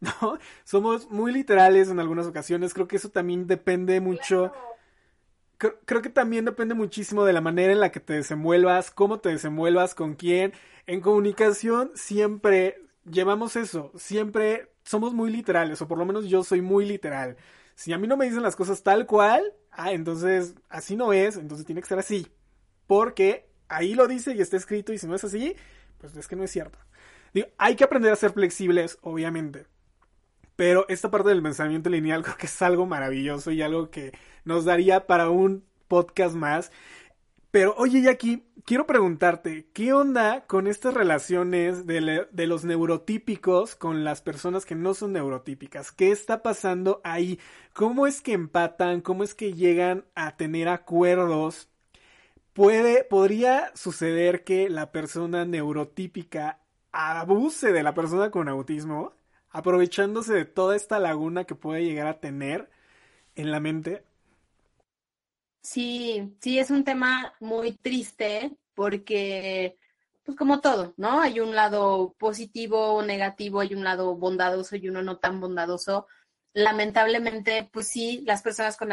[0.22, 0.38] ¿no?
[0.64, 4.52] Somos muy literales en algunas ocasiones, creo que eso también depende mucho.
[5.58, 9.30] Creo, que también depende muchísimo de la manera en la que te desenvuelvas, cómo te
[9.30, 10.52] desenvuelvas, con quién.
[10.86, 16.62] En comunicación siempre llevamos eso, siempre somos muy literales, o por lo menos yo soy
[16.62, 17.36] muy literal.
[17.74, 21.36] Si a mí no me dicen las cosas tal cual, ah, entonces así no es,
[21.36, 22.28] entonces tiene que ser así.
[22.86, 25.56] Porque ahí lo dice y está escrito, y si no es así,
[25.98, 26.78] pues es que no es cierto.
[27.34, 29.66] Digo, hay que aprender a ser flexibles, obviamente.
[30.58, 34.10] Pero esta parte del pensamiento lineal creo que es algo maravilloso y algo que
[34.44, 36.72] nos daría para un podcast más.
[37.52, 44.02] Pero oye, Jackie, quiero preguntarte, ¿qué onda con estas relaciones de, de, los neurotípicos con
[44.02, 45.92] las personas que no son neurotípicas?
[45.92, 47.38] ¿Qué está pasando ahí?
[47.72, 49.00] ¿Cómo es que empatan?
[49.00, 51.68] ¿Cómo es que llegan a tener acuerdos?
[52.52, 56.58] ¿Puede, podría suceder que la persona neurotípica
[56.90, 59.12] abuse de la persona con autismo?
[59.50, 62.70] Aprovechándose de toda esta laguna que puede llegar a tener
[63.34, 64.04] en la mente.
[65.62, 69.76] Sí, sí, es un tema muy triste porque,
[70.24, 71.20] pues como todo, ¿no?
[71.20, 76.06] Hay un lado positivo o negativo, hay un lado bondadoso y uno no tan bondadoso.
[76.54, 78.90] Lamentablemente, pues sí, las personas con,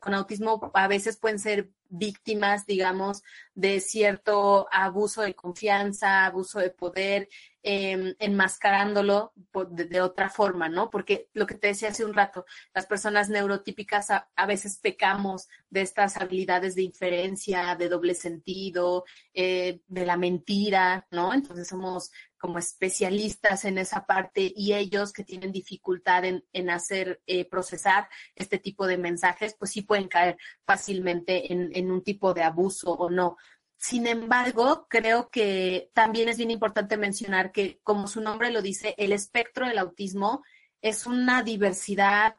[0.00, 3.22] con autismo a veces pueden ser víctimas, digamos,
[3.54, 7.28] de cierto abuso de confianza, abuso de poder,
[7.66, 9.32] eh, enmascarándolo
[9.70, 10.90] de, otra forma, ¿no?
[10.90, 15.80] Porque lo que te decía hace un rato, las personas neurotípicas a, veces pecamos de
[15.80, 21.32] estas habilidades de inferencia, de doble sentido, eh, de la mentira, ¿no?
[21.32, 27.48] Entonces somos como especialistas en esa parte y ellos que tienen dificultad en, hacer, eh,
[27.48, 32.42] procesar este tipo de mensajes, pues sí pueden caer fácilmente en, en un tipo de
[32.42, 33.38] abuso o no.
[33.76, 38.94] Sin embargo, creo que también es bien importante mencionar que, como su nombre lo dice,
[38.98, 40.42] el espectro del autismo
[40.80, 42.36] es una diversidad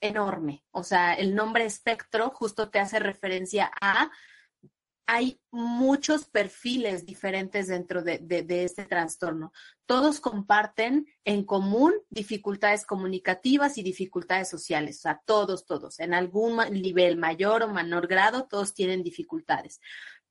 [0.00, 0.64] enorme.
[0.70, 4.10] O sea, el nombre espectro justo te hace referencia a
[5.06, 9.52] hay muchos perfiles diferentes dentro de, este trastorno.
[9.86, 14.98] Todos comparten en común dificultades comunicativas y dificultades sociales.
[14.98, 16.00] O sea, todos, todos.
[16.00, 19.80] En algún nivel mayor o menor grado, todos tienen dificultades.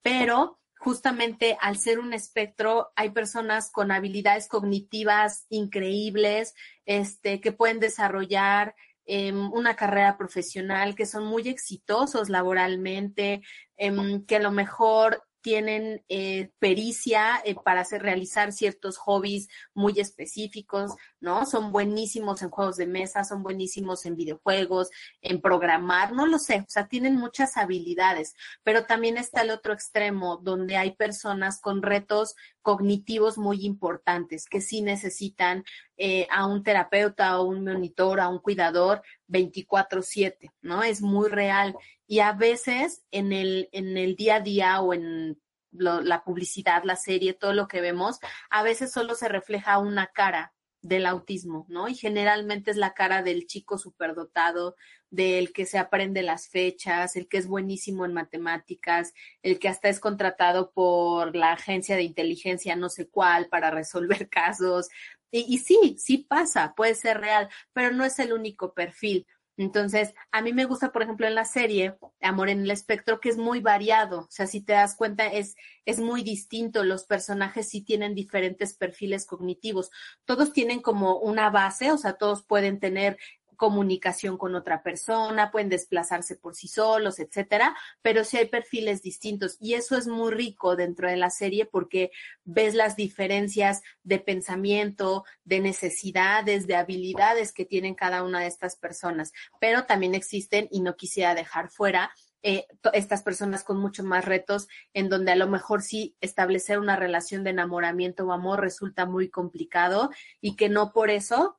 [0.04, 6.54] Pero justamente al ser un espectro, hay personas con habilidades cognitivas increíbles,
[6.86, 13.42] este, que pueden desarrollar Em, una carrera profesional, que son muy exitosos laboralmente,
[13.76, 20.00] em, que a lo mejor tienen eh, pericia eh, para hacer, realizar ciertos hobbies muy
[20.00, 21.46] específicos, ¿no?
[21.46, 24.90] Son buenísimos en juegos de mesa, son buenísimos en videojuegos,
[25.22, 29.74] en programar, no lo sé, o sea, tienen muchas habilidades, pero también está el otro
[29.74, 35.64] extremo, donde hay personas con retos cognitivos muy importantes que sí necesitan
[35.98, 40.82] eh, a un terapeuta, a un monitor, a un cuidador 24/7, ¿no?
[40.82, 41.76] Es muy real
[42.08, 45.40] y a veces en el, en el día a día o en
[45.72, 50.54] la publicidad, la serie, todo lo que vemos, a veces solo se refleja una cara
[50.82, 51.88] del autismo, ¿no?
[51.88, 54.76] Y generalmente es la cara del chico superdotado,
[55.14, 59.88] del que se aprende las fechas, el que es buenísimo en matemáticas, el que hasta
[59.88, 64.90] es contratado por la agencia de inteligencia no sé cuál para resolver casos.
[65.30, 69.28] Y, sí, sí pasa, puede ser real, pero no es el único perfil.
[69.56, 73.30] Entonces, a mí me gusta, por ejemplo, en la serie Amor en el Espectro, que
[73.30, 74.22] es muy variado.
[74.22, 76.84] O sea, si te das cuenta, es, es muy distinto.
[76.84, 79.92] Los personajes sí tienen diferentes perfiles cognitivos.
[80.26, 83.18] Todos tienen como una base, o sea, todos pueden tener
[83.64, 89.56] comunicación con otra persona, pueden desplazarse por sí solos, etcétera, pero sí hay perfiles distintos.
[89.62, 92.12] Y eso es muy rico dentro de la serie porque
[92.44, 98.76] ves las diferencias de pensamiento, de necesidades, de habilidades que tienen cada una de estas
[98.76, 104.26] personas, pero también existen y no quisiera dejar fuera eh, estas personas con mucho más
[104.26, 109.06] retos, en donde a lo mejor sí establecer una relación de enamoramiento o amor resulta
[109.06, 110.10] muy complicado
[110.42, 111.58] y que no por eso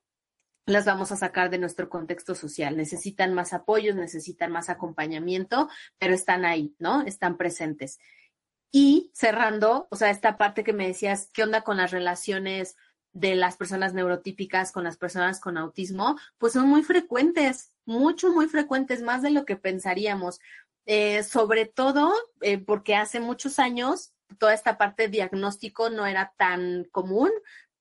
[0.67, 2.77] las vamos a sacar de nuestro contexto social.
[2.77, 7.03] Necesitan más apoyos, necesitan más acompañamiento, pero están ahí, ¿no?
[7.03, 7.99] Están presentes.
[8.73, 12.77] Y cerrando, o sea, esta parte que me decías, ¿qué onda con las relaciones
[13.13, 16.19] de las personas neurotípicas con las personas con autismo?
[16.39, 20.41] Pues son muy frecuentes, mucho, muy frecuentes, más de lo que pensaríamos.
[20.87, 26.85] Eh, sobre todo eh, porque hace muchos años toda esta parte diagnóstico no era tan
[26.91, 27.31] común,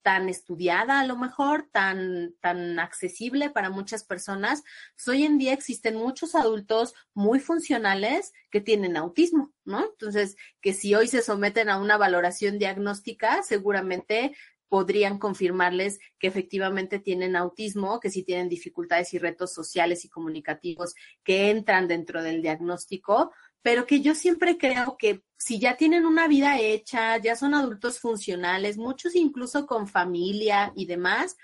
[0.04, 4.64] tan estudiada a lo mejor, tan, tan accesible para muchas personas.
[4.96, 9.86] Pues, hoy en día existen muchos adultos muy funcionales que tienen autismo, ¿no?
[9.86, 14.36] Entonces, que si hoy se someten a una valoración diagnóstica, seguramente
[14.74, 20.96] podrían confirmarles que efectivamente tienen autismo, que si tienen dificultades y retos sociales y comunicativos
[21.24, 23.32] que entran dentro del diagnóstico,
[23.64, 28.00] pero que yo siempre creo que si ya tienen una vida hecha, ya son adultos
[28.00, 31.38] funcionales, muchos incluso con familia y demás,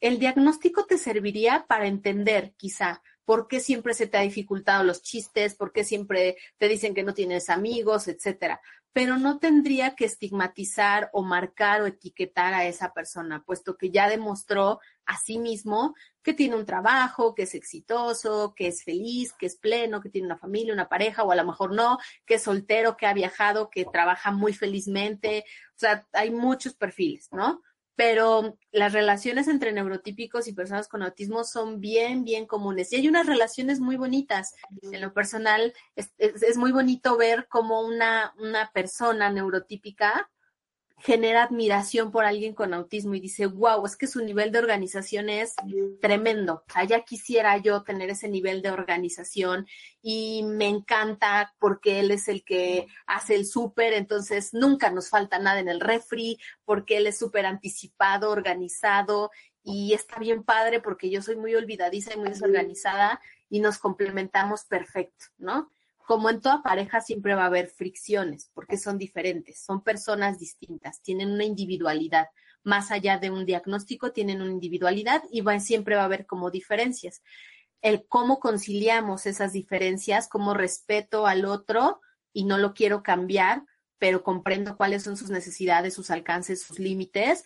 [0.00, 5.02] el diagnóstico te serviría para entender quizá por qué siempre se te ha dificultado los
[5.02, 8.60] chistes, por qué siempre te dicen que no tienes amigos, etcétera.
[8.92, 14.08] Pero no tendría que estigmatizar o marcar o etiquetar a esa persona, puesto que ya
[14.10, 19.46] demostró a sí mismo que tiene un trabajo, que es exitoso, que es feliz, que
[19.46, 22.42] es pleno, que tiene una familia, una pareja, o a lo mejor no, que es
[22.42, 25.44] soltero, que ha viajado, que trabaja muy felizmente.
[25.74, 27.62] O sea, hay muchos perfiles, ¿no?
[27.94, 32.92] pero las relaciones entre neurotípicos y personas con autismo son bien, bien comunes.
[32.92, 34.54] Y hay unas relaciones muy bonitas.
[34.80, 40.30] En lo personal, es, es, muy bonito ver cómo una, una persona neurotípica
[41.02, 45.28] genera admiración por alguien con autismo y dice, wow, es que su nivel de organización
[45.28, 45.54] es
[46.00, 46.62] tremendo.
[46.74, 49.66] Allá quisiera yo tener ese nivel de organización
[50.00, 55.40] y me encanta porque él es el que hace el súper, entonces nunca nos falta
[55.40, 59.32] nada en el refri, porque él es súper anticipado, organizado
[59.64, 64.64] y está bien padre porque yo soy muy olvidadiza y muy desorganizada y nos complementamos
[64.66, 65.72] perfecto, ¿no?
[66.06, 71.00] Como en toda pareja siempre va a haber fricciones, porque son diferentes, son personas distintas,
[71.02, 72.28] tienen una individualidad.
[72.64, 77.22] Más allá de un diagnóstico, tienen una individualidad y siempre va a haber como diferencias.
[77.80, 82.00] El cómo conciliamos esas diferencias, cómo respeto al otro
[82.32, 83.64] y no lo quiero cambiar,
[83.98, 87.44] pero comprendo cuáles son sus necesidades, sus alcances, sus límites,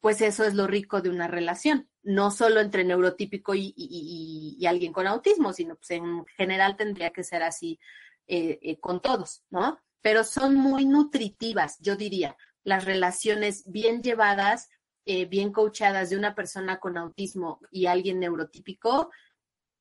[0.00, 5.06] pues eso es lo rico de una relación, no solo entre neurotípico y, alguien con
[5.06, 7.78] autismo, sino pues en general tendría que ser así
[8.26, 9.78] eh, eh, con todos, ¿no?
[10.00, 14.70] Pero son muy nutritivas, yo diría, las relaciones bien llevadas,
[15.04, 19.10] eh, bien coachadas de una persona con autismo y alguien neurotípico,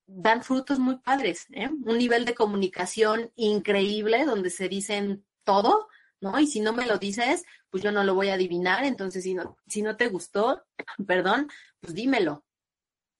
[0.05, 1.47] dan frutos muy padres.
[1.85, 5.87] Un nivel de comunicación increíble donde se dicen todo,
[6.21, 6.39] ¿no?
[6.39, 9.33] Y si no me lo dices, pues yo no lo voy a adivinar, entonces si
[9.33, 10.63] no, si no te gustó,
[11.07, 11.49] perdón,
[11.79, 12.43] pues dímelo.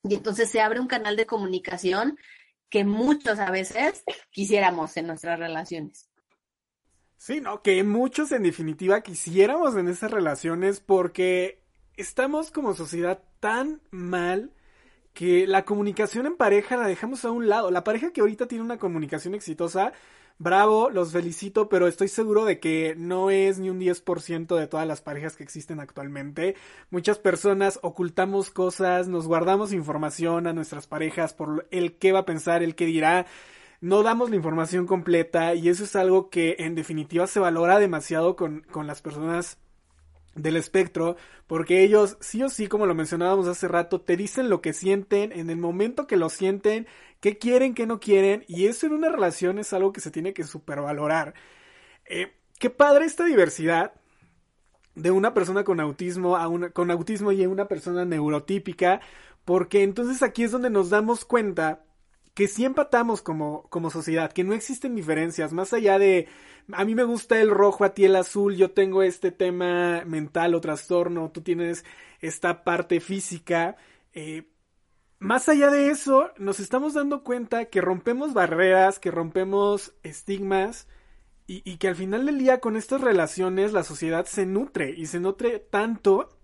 [0.03, 2.17] Y entonces se abre un canal de comunicación
[2.69, 6.09] que muchos a veces quisiéramos en nuestras relaciones.
[7.17, 11.63] Sí, no, que muchos en definitiva quisiéramos en esas relaciones porque
[11.95, 14.53] estamos como sociedad tan mal
[15.13, 17.71] que la comunicación en pareja la dejamos a un lado.
[17.71, 19.93] La pareja que ahorita tiene una comunicación exitosa
[20.39, 24.87] bravo, los felicito, pero estoy seguro de que no es ni un 10% de todas
[24.87, 26.55] las parejas que existen actualmente.
[26.89, 32.25] Muchas personas ocultamos cosas, nos guardamos información a nuestras parejas por el qué va a
[32.25, 33.25] pensar, el qué dirá.
[33.79, 38.35] No damos la información completa y eso es algo que en definitiva se valora demasiado
[38.35, 39.59] con, con las personas
[40.37, 41.17] del espectro,
[41.47, 45.31] porque ellos sí o sí, como lo mencionábamos hace rato, te dicen lo que sienten
[45.31, 46.87] en el momento que lo sienten,
[47.19, 50.33] qué quieren, qué no quieren, y eso en una relación es algo que se tiene
[50.33, 51.33] que supervalorar.
[52.05, 53.93] Eh, qué padre esta diversidad
[54.95, 59.01] de una persona con autismo a una, con autismo y una persona neurotípica,
[59.45, 61.83] porque entonces aquí es donde nos damos cuenta
[62.37, 66.27] que sí empatamos como, como sociedad, que no existen diferencias, más allá de
[66.71, 70.53] a mí me gusta el rojo, a ti el azul, yo tengo este tema mental
[70.53, 71.83] o trastorno, tú tienes
[72.21, 73.75] esta parte física.
[74.13, 74.51] Eh,
[75.17, 80.87] más allá de eso, nos estamos dando cuenta que rompemos barreras, que rompemos estigmas
[81.47, 85.07] y, y que al final del día con estas relaciones la sociedad se nutre y
[85.07, 86.36] se nutre tanto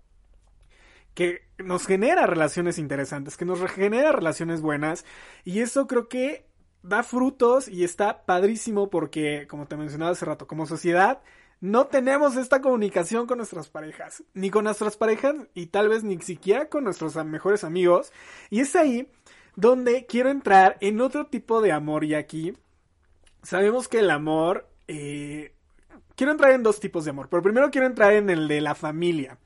[1.14, 5.04] que nos genera relaciones interesantes, que nos genera relaciones buenas
[5.44, 6.46] y eso creo que
[6.82, 11.22] da frutos y está padrísimo porque, como te mencionaba hace rato, como sociedad
[11.60, 16.20] no tenemos esta comunicación con nuestras parejas, ni con nuestras parejas y tal vez ni
[16.20, 18.12] siquiera con nuestros mejores amigos
[18.50, 19.08] y es ahí
[19.56, 22.54] donde quiero entrar en otro tipo de amor y aquí
[23.42, 25.54] sabemos que el amor eh,
[26.16, 28.74] quiero entrar en dos tipos de amor, pero primero quiero entrar en el de la
[28.74, 29.38] familia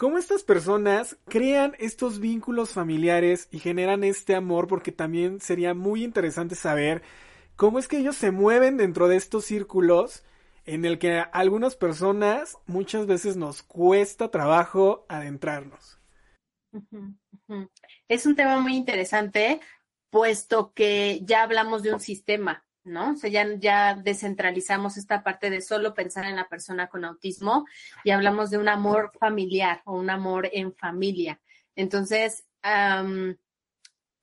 [0.00, 6.04] cómo estas personas crean estos vínculos familiares y generan este amor, porque también sería muy
[6.04, 7.02] interesante saber
[7.54, 10.24] cómo es que ellos se mueven dentro de estos círculos
[10.64, 16.00] en el que a algunas personas muchas veces nos cuesta trabajo adentrarnos.
[18.08, 19.60] Es un tema muy interesante,
[20.08, 23.12] puesto que ya hablamos de un sistema, ¿no?
[23.12, 27.66] O sea, ya, ya descentralizamos esta parte de solo pensar en la persona con autismo
[28.04, 31.40] y hablamos de un amor familiar o un amor en familia.
[31.76, 32.44] Entonces,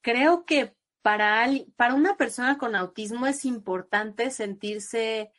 [0.01, 5.31] creo que para, para una persona con autismo es importante sentirse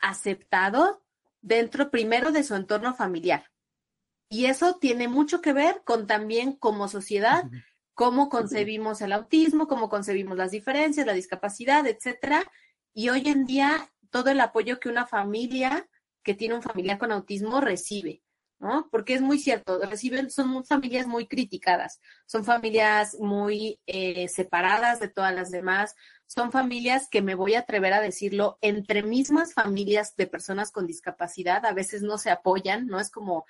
[0.00, 1.02] aceptado
[1.40, 3.50] dentro primero de su entorno familiar.
[4.28, 7.44] Y eso tiene mucho que ver con también como sociedad
[7.96, 12.44] cómo concebimos el autismo, cómo concebimos las diferencias, la discapacidad, etcétera.
[12.92, 15.88] Y hoy en día, todo el apoyo que una familia
[16.22, 18.22] que tiene un familiar con autismo recibe,
[18.58, 18.86] ¿no?
[18.90, 25.08] Porque es muy cierto, reciben, son familias muy criticadas, son familias muy eh, separadas de
[25.08, 25.94] todas las demás,
[26.26, 30.86] son familias que me voy a atrever a decirlo, entre mismas familias de personas con
[30.86, 33.00] discapacidad, a veces no se apoyan, ¿no?
[33.00, 33.46] Es como,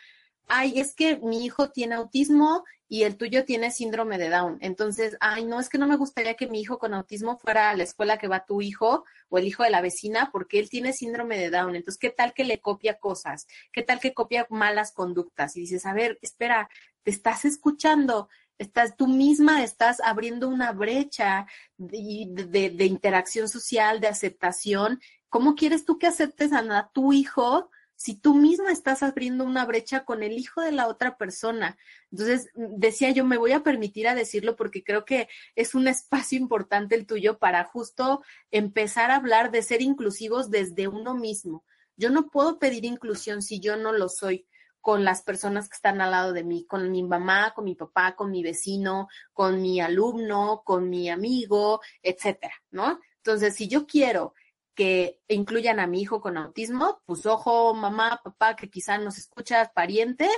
[0.49, 4.59] ay, es que mi hijo tiene autismo y el tuyo tiene síndrome de Down.
[4.61, 7.76] Entonces, ay, no, es que no me gustaría que mi hijo con autismo fuera a
[7.76, 10.92] la escuela que va tu hijo o el hijo de la vecina porque él tiene
[10.92, 11.74] síndrome de Down.
[11.74, 13.47] Entonces, ¿qué tal que le copia cosas?
[13.72, 15.57] ¿Qué tal que copia malas conductas?
[15.57, 16.70] Y dices, a ver, espera,
[17.03, 18.28] te estás escuchando.
[18.59, 25.01] Estás, tú misma estás abriendo una brecha de, de interacción social, de aceptación.
[25.28, 30.05] ¿Cómo quieres tú que aceptes a tu hijo si tú misma estás abriendo una brecha
[30.05, 31.76] con el hijo de la otra persona.
[32.11, 36.38] Entonces, decía yo, me voy a permitir a decirlo porque creo que es un espacio
[36.38, 41.64] importante el tuyo para justo empezar a hablar de ser inclusivos desde uno mismo.
[41.97, 44.47] Yo no puedo pedir inclusión si yo no lo soy
[44.82, 48.14] con las personas que están al lado de mí, con mi mamá, con mi papá,
[48.14, 53.01] con mi vecino, con mi alumno, con mi amigo, etcétera, ¿no?
[53.16, 54.34] Entonces, si yo quiero
[54.76, 59.70] que incluyan a mi hijo con autismo, pues ojo, mamá, papá, que quizá nos escuchas,
[59.74, 60.28] pariente,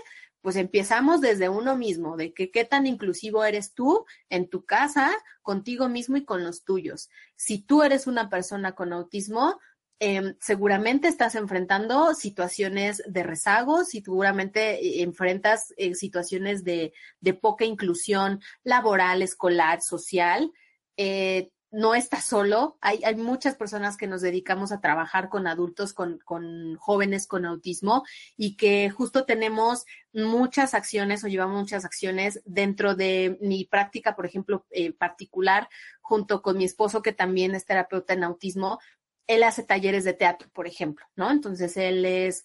[0.41, 5.11] pues empezamos desde uno mismo, de que qué tan inclusivo eres tú en tu casa,
[5.43, 7.11] contigo mismo y con los tuyos.
[7.37, 9.59] Si tú eres una persona con autismo,
[9.99, 17.65] em, seguramente estás enfrentando situaciones de rezago, seguramente eh, enfrentas eh, situaciones de, de, poca
[17.65, 20.53] inclusión laboral, escolar, social.
[20.97, 22.79] Eh, no está solo.
[22.81, 27.45] Hay, hay, muchas personas que nos dedicamos a trabajar con adultos, con, con, jóvenes con
[27.45, 28.05] autismo
[28.37, 34.27] y que justo tenemos muchas acciones o llevamos muchas acciones dentro de mi práctica, por
[34.27, 35.69] ejemplo, eh, particular,
[36.01, 38.79] junto con mi esposo que también es terapeuta en autismo.
[39.27, 41.31] Él hace talleres de teatro, por ejemplo, ¿no?
[41.31, 42.45] Entonces él es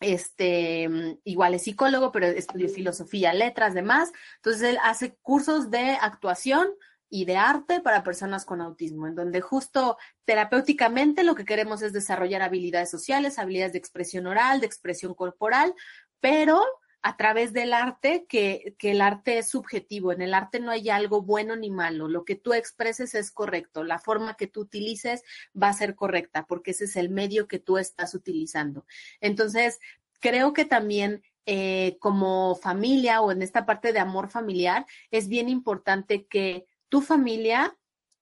[0.00, 4.10] este, igual es psicólogo, pero estudió filosofía, letras, demás.
[4.36, 6.68] Entonces él hace cursos de actuación,
[7.10, 11.92] y de arte para personas con autismo, en donde justo terapéuticamente lo que queremos es
[11.92, 15.74] desarrollar habilidades sociales, habilidades de expresión oral, de expresión corporal,
[16.20, 16.64] pero
[17.02, 20.12] a través del arte que, que, el arte es subjetivo.
[20.12, 22.08] En el arte no hay algo bueno ni malo.
[22.08, 23.84] Lo que tú expreses es correcto.
[23.84, 25.22] La forma que tú utilices
[25.60, 28.84] va a ser correcta porque ese es el medio que tú estás utilizando.
[29.22, 29.80] Entonces,
[30.20, 35.48] creo que también eh, como familia o en esta parte de amor familiar, es bien
[35.48, 37.76] importante que tu familia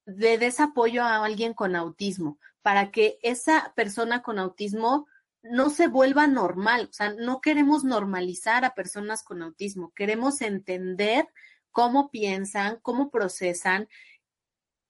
[0.05, 5.07] le des apoyo a alguien con autismo para que esa persona con autismo
[5.43, 6.89] no se vuelva normal.
[6.91, 11.27] O sea, no queremos normalizar a personas con autismo, queremos entender
[11.71, 13.89] cómo piensan, cómo procesan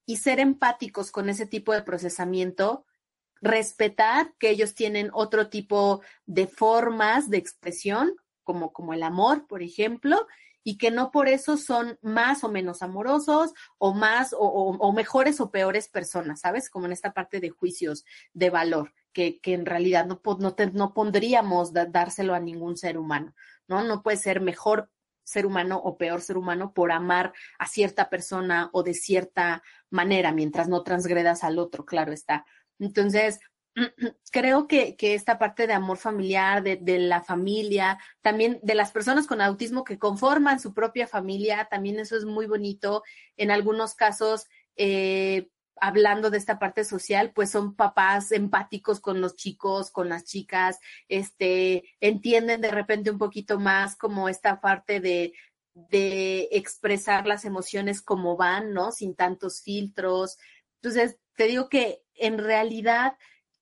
[0.07, 2.87] y ser empáticos con ese tipo de procesamiento,
[3.41, 9.63] respetar que ellos tienen otro tipo de formas de expresión, como, como el amor, por
[9.63, 10.27] ejemplo,
[10.69, 15.41] y que no por eso son más o menos amorosos o más o, o, mejores
[15.41, 16.69] o peores personas, ¿sabes?
[16.69, 18.05] Como en esta parte de juicios
[18.35, 23.35] de valor, que, que en realidad no, no, no pondríamos dárselo a ningún ser humano,
[23.67, 23.83] ¿no?
[23.83, 24.91] No puede ser mejor
[25.25, 30.33] ser humano o peor ser humano por amar a cierta persona o de cierta manera,
[30.33, 32.45] mientras no transgredas al otro, claro está.
[32.79, 33.41] Entonces,
[34.33, 39.27] creo que, que, esta parte de amor familiar, de, la familia, también de las personas
[39.27, 43.03] con autismo que conforman su propia familia, también eso es muy bonito.
[43.37, 45.49] En algunos casos, eh,
[45.81, 50.79] hablando de esta parte social, pues son papás empáticos con los chicos, con las chicas,
[51.09, 55.33] este, entienden de repente un poquito más como esta parte de,
[55.75, 58.91] de expresar las emociones como van, ¿no?
[58.93, 60.39] Sin tantos filtros.
[60.83, 63.17] Entonces, te digo que en realidad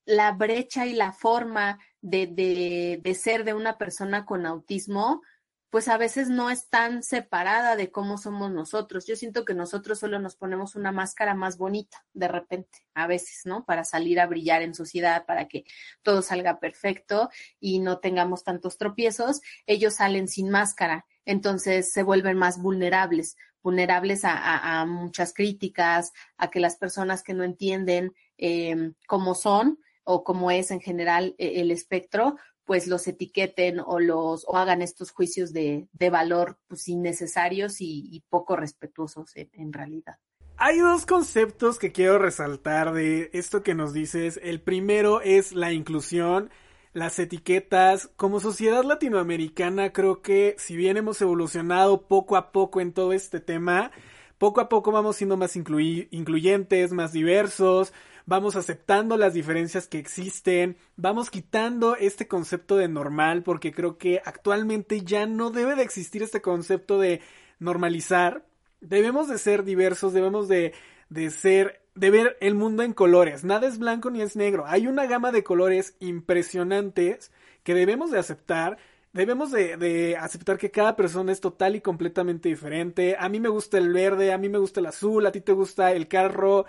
[0.06, 5.20] la brecha y la forma de, de, de, ser de una persona con autismo,
[5.68, 9.04] pues a veces no es tan separada de cómo somos nosotros.
[9.06, 13.42] Yo siento que nosotros solo nos ponemos una máscara más bonita de repente, a veces,
[13.44, 13.64] ¿no?
[13.64, 15.64] Para salir a brillar en sociedad, para que
[16.02, 17.28] todo salga perfecto
[17.60, 19.40] y no tengamos tantos tropiezos.
[19.66, 26.60] Ellos salen sin máscara, entonces se vuelven más vulnerables, vulnerables a, muchas críticas, a que
[26.60, 31.70] las personas que no entienden eh, cómo son, o como es en general eh, el
[31.70, 37.76] espectro, pues los etiqueten o los o hagan estos juicios de, de valor pues innecesarios
[37.80, 40.16] y, poco respetuosos en, realidad.
[40.56, 44.40] Hay dos conceptos que quiero resaltar de esto que nos dices.
[44.42, 46.50] El primero es la inclusión,
[46.92, 48.10] las etiquetas.
[48.16, 53.38] Como sociedad latinoamericana creo que si bien hemos evolucionado poco a poco en todo este
[53.38, 53.92] tema,
[54.38, 57.92] poco a poco vamos siendo más incluy incluyentes, más diversos,
[58.26, 64.20] vamos aceptando las diferencias que existen, vamos quitando este concepto de normal, porque creo que
[64.24, 67.22] actualmente ya no debe de existir este concepto de
[67.60, 68.44] normalizar.
[68.80, 70.74] Debemos de ser diversos, debemos de,
[71.08, 73.44] de ser, de ver el mundo en colores.
[73.44, 74.66] Nada es blanco ni es negro.
[74.66, 77.30] Hay una gama de colores impresionantes
[77.62, 78.76] que debemos de aceptar
[79.12, 83.16] debemos de, de, aceptar que cada persona es total y completamente diferente.
[83.18, 85.52] A mí me gusta el verde, a mí me gusta el azul, a ti te
[85.52, 86.66] gusta el carro.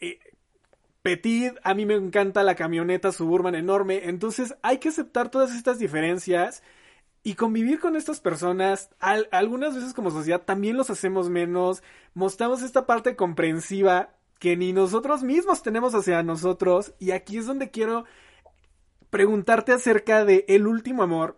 [0.00, 0.18] Eh,
[1.02, 5.78] Petit, a mí me encanta la camioneta suburban enorme, entonces hay que aceptar todas estas
[5.80, 6.62] diferencias
[7.24, 8.90] y convivir con estas personas.
[9.00, 11.82] Al, algunas veces como sociedad también los hacemos menos,
[12.14, 16.94] mostramos esta parte comprensiva que ni nosotros mismos tenemos hacia nosotros.
[16.98, 18.04] Y aquí es donde quiero
[19.10, 21.36] preguntarte acerca de el último amor.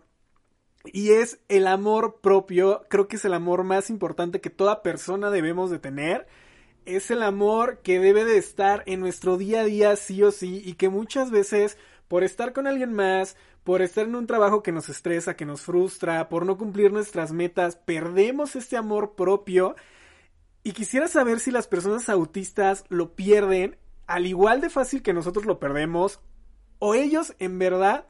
[0.85, 5.29] Y es el amor propio, creo que es el amor más importante que toda persona
[5.29, 6.27] debemos de tener
[6.85, 10.61] es el amor que debe de estar en nuestro día a día sí o sí
[10.63, 11.77] y que muchas veces
[12.07, 15.61] por estar con alguien más, por estar en un trabajo que nos estresa, que nos
[15.61, 19.75] frustra, por no cumplir nuestras metas, perdemos este amor propio.
[20.63, 23.77] Y quisiera saber si las personas autistas lo pierden
[24.07, 26.19] al igual de fácil que nosotros lo perdemos
[26.79, 28.05] o ellos en verdad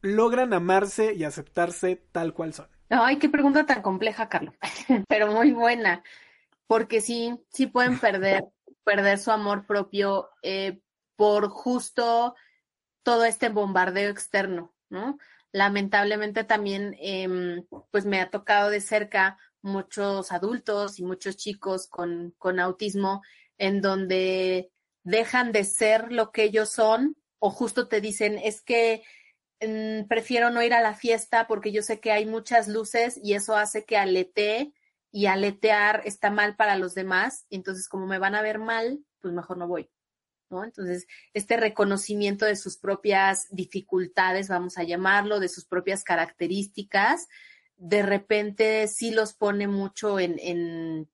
[0.00, 2.68] logran amarse y aceptarse tal cual son.
[2.90, 4.54] Ay, qué pregunta tan compleja, Carlos,
[5.08, 6.02] pero muy buena
[6.66, 8.44] porque sí, sí pueden perder,
[8.84, 10.80] perder su amor propio eh,
[11.16, 12.34] por justo
[13.02, 15.18] todo este bombardeo externo, ¿no?
[15.52, 22.34] Lamentablemente también, eh, pues me ha tocado de cerca muchos adultos y muchos chicos con,
[22.38, 23.22] con autismo
[23.56, 24.70] en donde
[25.04, 29.02] dejan de ser lo que ellos son o justo te dicen, es que
[29.60, 33.34] mm, prefiero no ir a la fiesta porque yo sé que hay muchas luces y
[33.34, 34.72] eso hace que aletee
[35.14, 39.32] y aletear está mal para los demás, entonces como me van a ver mal, pues
[39.32, 39.88] mejor no voy.
[40.50, 40.64] ¿no?
[40.64, 47.28] Entonces, este reconocimiento de sus propias dificultades, vamos a llamarlo, de sus propias características,
[47.76, 51.08] de repente sí los pone mucho en, en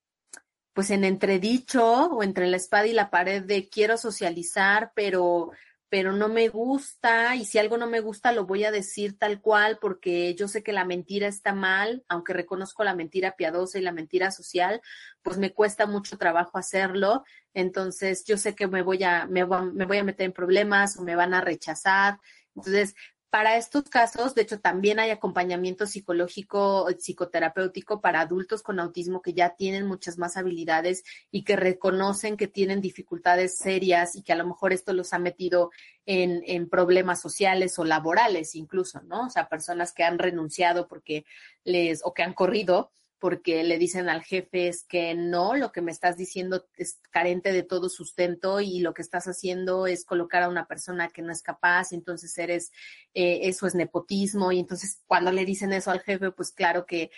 [0.72, 5.50] pues en entredicho o entre la espada y la pared de quiero socializar, pero
[5.90, 9.40] pero no me gusta y si algo no me gusta lo voy a decir tal
[9.40, 13.82] cual porque yo sé que la mentira está mal, aunque reconozco la mentira piadosa y
[13.82, 14.80] la mentira social,
[15.22, 19.84] pues me cuesta mucho trabajo hacerlo, entonces yo sé que me voy a me, me
[19.84, 22.18] voy a meter en problemas o me van a rechazar.
[22.54, 22.94] Entonces,
[23.30, 29.32] para estos casos, de hecho, también hay acompañamiento psicológico, psicoterapéutico para adultos con autismo que
[29.32, 34.36] ya tienen muchas más habilidades y que reconocen que tienen dificultades serias y que a
[34.36, 35.70] lo mejor esto los ha metido
[36.06, 39.26] en, en problemas sociales o laborales incluso, ¿no?
[39.26, 41.24] O sea, personas que han renunciado porque
[41.62, 42.90] les, o que han corrido
[43.20, 47.52] porque le dicen al jefe es que no, lo que me estás diciendo es carente
[47.52, 51.30] de todo sustento y lo que estás haciendo es colocar a una persona que no
[51.30, 52.72] es capaz, entonces eres,
[53.12, 57.10] eh, eso es nepotismo y entonces cuando le dicen eso al jefe, pues claro que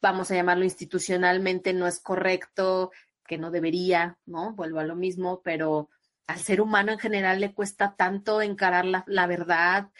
[0.00, 2.90] vamos a llamarlo institucionalmente no es correcto,
[3.26, 4.54] que no debería, ¿no?
[4.54, 5.90] Vuelvo a lo mismo, pero
[6.26, 9.90] al ser humano en general le cuesta tanto encarar la, la verdad,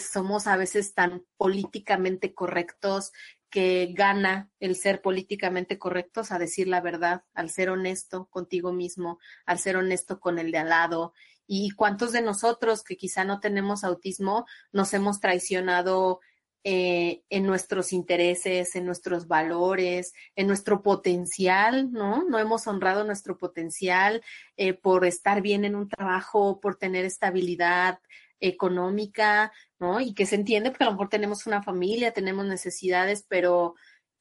[0.00, 3.12] somos a veces tan políticamente correctos
[3.54, 9.20] que gana el ser políticamente correctos a decir la verdad, al ser honesto contigo mismo,
[9.46, 11.12] al ser honesto con el de al lado.
[11.46, 16.18] Y cuántos de nosotros que quizá no tenemos autismo nos hemos traicionado
[16.64, 22.24] eh, en nuestros intereses, en nuestros valores, en nuestro potencial, ¿no?
[22.24, 24.20] No hemos honrado nuestro potencial
[24.56, 28.00] eh, por estar bien en un trabajo, por tener estabilidad,
[28.48, 30.00] económica, ¿no?
[30.00, 33.74] Y que se entiende porque a lo mejor tenemos una familia, tenemos necesidades, pero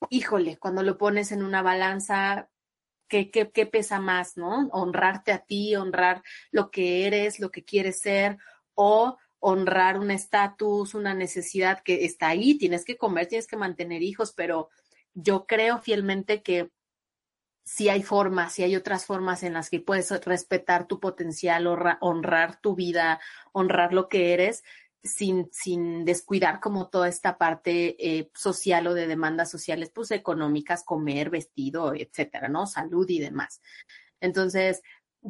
[0.09, 2.49] híjole, cuando lo pones en una balanza,
[3.07, 4.67] ¿qué, qué, qué pesa más, ¿no?
[4.71, 8.37] Honrarte a ti, honrar lo que eres, lo que quieres ser,
[8.75, 14.01] o honrar un estatus, una necesidad que está ahí, tienes que comer, tienes que mantener
[14.01, 14.69] hijos, pero
[15.13, 16.71] yo creo fielmente que
[17.63, 21.67] si hay formas, si hay otras formas en las que puedes respetar tu potencial,
[22.01, 23.19] honrar tu vida,
[23.53, 24.63] honrar lo que eres,
[25.03, 30.83] sin, sin descuidar como toda esta parte eh, social o de demandas sociales, pues económicas,
[30.83, 32.67] comer, vestido, etcétera, ¿no?
[32.67, 33.61] Salud y demás.
[34.21, 34.81] Entonces,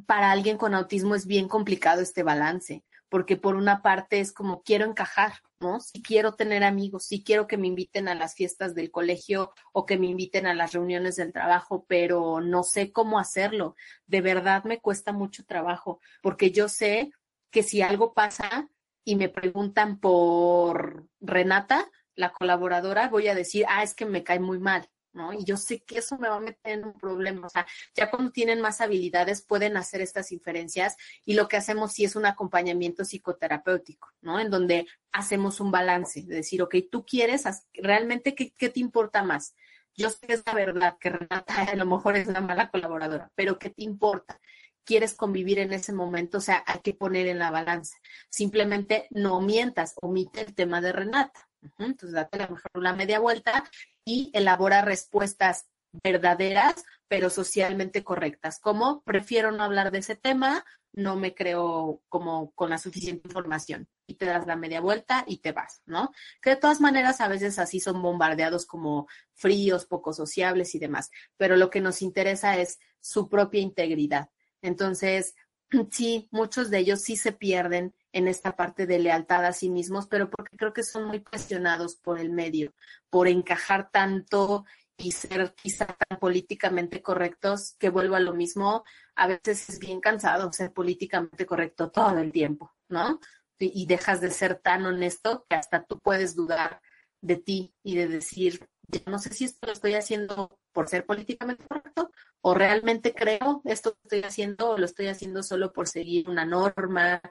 [0.06, 4.64] para alguien con autismo es bien complicado este balance, porque por una parte es como
[4.64, 5.80] quiero encajar, ¿no?
[5.80, 9.86] Si quiero tener amigos, si quiero que me inviten a las fiestas del colegio o
[9.86, 13.76] que me inviten a las reuniones del trabajo, pero no sé cómo hacerlo.
[14.08, 17.12] De verdad me cuesta mucho trabajo, porque yo sé
[17.52, 18.68] que si algo pasa
[19.04, 24.40] y me preguntan por Renata, la colaboradora, voy a decir, ah, es que me cae
[24.40, 24.90] muy mal.
[25.14, 25.34] ¿No?
[25.34, 27.48] Y yo sé que eso me va a meter en un problema.
[27.48, 31.94] O sea, ya cuando tienen más habilidades pueden hacer estas inferencias y lo que hacemos
[31.94, 34.40] sí es un acompañamiento psicoterapéutico, ¿no?
[34.40, 39.24] En donde hacemos un balance, de decir, ok, tú quieres, realmente, ¿qué, qué te importa
[39.24, 39.56] más?
[39.96, 43.32] Yo sé que es la verdad que Renata a lo mejor es una mala colaboradora,
[43.36, 44.40] pero ¿qué te importa?
[44.86, 47.98] Quieres convivir en ese momento, o sea, hay que poner en la balanza.
[48.30, 51.48] Simplemente no mientas, omite el tema de Renata.
[51.78, 53.64] Entonces, date a lo mejor una media vuelta
[54.06, 55.68] y elabora respuestas
[56.04, 58.60] verdaderas, pero socialmente correctas.
[58.60, 63.88] Como prefiero no hablar de ese tema, no me creo como con la suficiente información
[64.08, 66.12] y te das la media vuelta y te vas, ¿no?
[66.42, 71.10] Que de todas maneras a veces así son bombardeados como fríos, poco sociables y demás,
[71.38, 74.30] pero lo que nos interesa es su propia integridad.
[74.64, 75.36] Entonces,
[75.92, 80.08] sí, muchos de ellos sí se pierden en esta parte de lealtad a sí mismos,
[80.08, 82.74] pero porque creo que son muy presionados por el medio,
[83.10, 84.66] por encajar tanto
[84.98, 88.84] y ser quizá tan políticamente correctos, que vuelvo a lo mismo,
[89.16, 93.20] a veces es bien cansado ser políticamente correcto todo el tiempo, ¿no?
[93.60, 96.82] Y, dejas de ser tan honesto que hasta tú puedes dudar
[97.22, 98.68] de ti y de decir,
[99.06, 102.12] no sé si esto lo estoy haciendo por ser políticamente correcto
[102.42, 106.46] o realmente creo esto que estoy haciendo o lo estoy haciendo solo por seguir una
[106.46, 107.22] norma,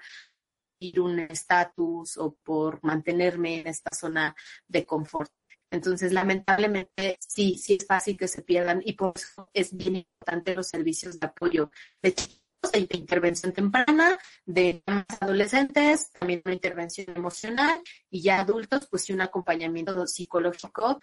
[0.96, 4.34] un estatus o por mantenerme en esta zona
[4.66, 5.30] de confort.
[5.70, 10.54] Entonces, lamentablemente, sí, sí es fácil que se pierdan y por eso es bien importante
[10.54, 11.70] los servicios de apoyo
[12.02, 14.82] de chicos de intervención temprana, de
[15.20, 17.80] adolescentes, también una intervención emocional
[18.10, 21.00] y ya adultos, pues sí un acompañamiento psicológico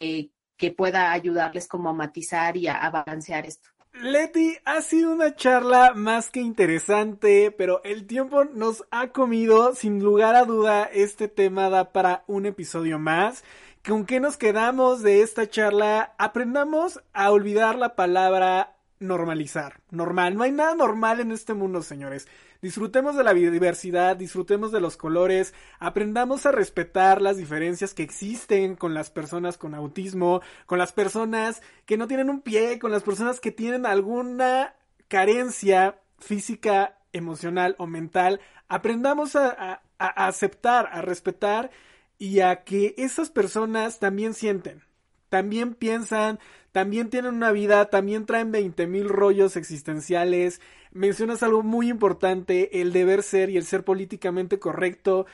[0.00, 3.70] eh, que pueda ayudarles como a matizar y a balancear esto.
[4.02, 9.74] Leti, ha sido una charla más que interesante, pero el tiempo nos ha comido.
[9.74, 13.42] Sin lugar a duda, este tema da para un episodio más.
[13.86, 16.14] ¿Con qué nos quedamos de esta charla?
[16.18, 20.36] Aprendamos a olvidar la palabra normalizar, normal.
[20.36, 22.28] No hay nada normal en este mundo, señores.
[22.62, 28.76] Disfrutemos de la biodiversidad, disfrutemos de los colores, aprendamos a respetar las diferencias que existen
[28.76, 33.02] con las personas con autismo, con las personas que no tienen un pie, con las
[33.02, 34.74] personas que tienen alguna
[35.08, 38.40] carencia física, emocional o mental.
[38.68, 41.70] aprendamos a, aceptar, a respetar
[42.18, 44.82] y a que esas personas también sienten,
[45.28, 46.38] también piensan,
[46.76, 50.60] también tienen una vida, también traen 20 mil rollos existenciales.
[50.92, 55.24] Mencionas algo muy importante, el deber ser y el ser políticamente correcto.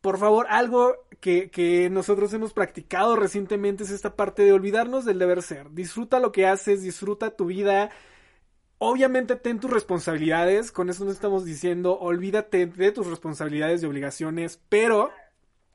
[0.00, 5.18] Por favor, algo que, que, nosotros hemos practicado recientemente es esta parte de olvidarnos del
[5.18, 5.72] deber ser.
[5.72, 7.90] Disfruta lo que haces, disfruta tu vida,
[8.78, 14.58] Obviamente ten tus responsabilidades, con eso no estamos diciendo olvídate de tus responsabilidades y obligaciones,
[14.70, 15.10] pero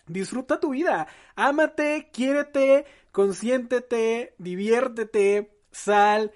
[0.07, 2.85] disfruta tu vida, ámate, quiérete,
[3.15, 6.33] consiéntete, diviértete, sal,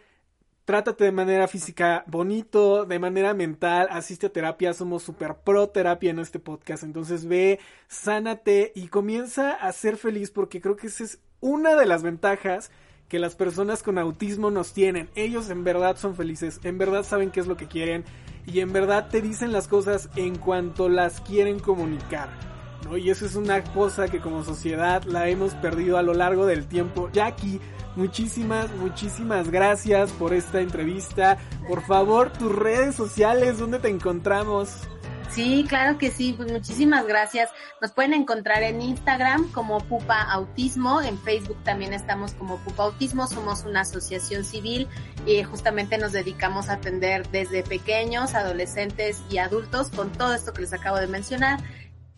[0.64, 6.12] trátate de manera física bonito, de manera mental, asiste a terapia, somos super pro terapia
[6.12, 7.60] en este podcast, entonces ve,
[7.90, 12.72] sánate y comienza a ser feliz porque creo que esa es una de las ventajas
[13.10, 15.10] que las personas con autismo nos tienen.
[15.16, 18.06] Ellos en verdad son felices, en verdad saben qué es lo que quieren
[18.46, 22.49] y en verdad te dicen las cosas en cuanto las quieren comunicar.
[22.90, 22.98] ¿No?
[22.98, 26.68] Y eso es una cosa que como sociedad la hemos perdido a lo largo del
[26.68, 27.10] tiempo.
[27.12, 27.60] Jackie,
[27.96, 31.38] muchísimas, muchísimas gracias por esta entrevista.
[31.68, 34.88] Por favor, tus redes sociales, ¿dónde te encontramos?
[35.30, 37.52] Sí, claro que sí, pues muchísimas gracias.
[37.82, 43.28] Nos pueden encontrar en Instagram como Pupa Autismo, en Facebook también estamos como Pupa Autismo,
[43.28, 44.88] somos una asociación civil
[45.28, 50.62] y justamente nos dedicamos a atender desde pequeños, adolescentes y adultos con todo esto que
[50.62, 51.60] les acabo de mencionar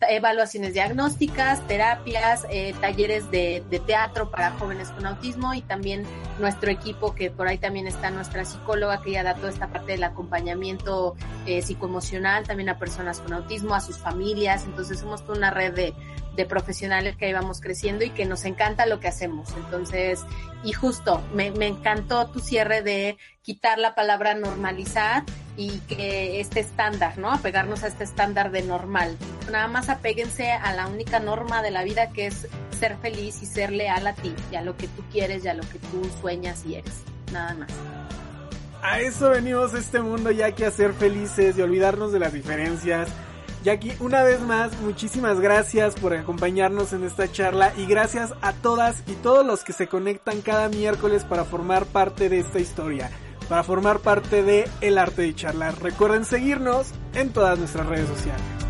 [0.08, 6.04] evaluaciones diagnósticas, terapias, eh, talleres de, teatro para jóvenes con autismo y también
[6.38, 9.92] nuestro equipo, que por ahí también está nuestra psicóloga, que ya da toda esta parte
[9.92, 14.64] del acompañamiento eh, psicoemocional también a personas con autismo, a sus familias.
[14.64, 15.94] Entonces somos toda una red de,
[16.36, 19.50] de profesionales que ahí vamos creciendo y que nos encanta lo que hacemos.
[19.56, 20.20] Entonces,
[20.64, 25.24] y justo, me, me encantó tu cierre de quitar la palabra normalizar
[25.56, 27.30] y que este estándar, ¿no?
[27.30, 29.16] Apegarnos a este estándar de normal.
[29.50, 33.46] Nada más apéguense a la única norma de la vida que es ser feliz y
[33.46, 36.08] ser leal a ti y a lo que tú quieres y a lo que tú
[36.20, 37.02] sueñas y eres.
[37.32, 37.68] Nada más.
[38.82, 42.32] A eso venimos a este mundo ya que a ser felices y olvidarnos de las
[42.32, 43.08] diferencias.
[43.62, 49.02] Jackie, una vez más, muchísimas gracias por acompañarnos en esta charla y gracias a todas
[49.06, 53.10] y todos los que se conectan cada miércoles para formar parte de esta historia
[53.52, 55.74] para formar parte de El Arte de Charlar.
[55.82, 58.61] Recuerden seguirnos en todas nuestras redes sociales.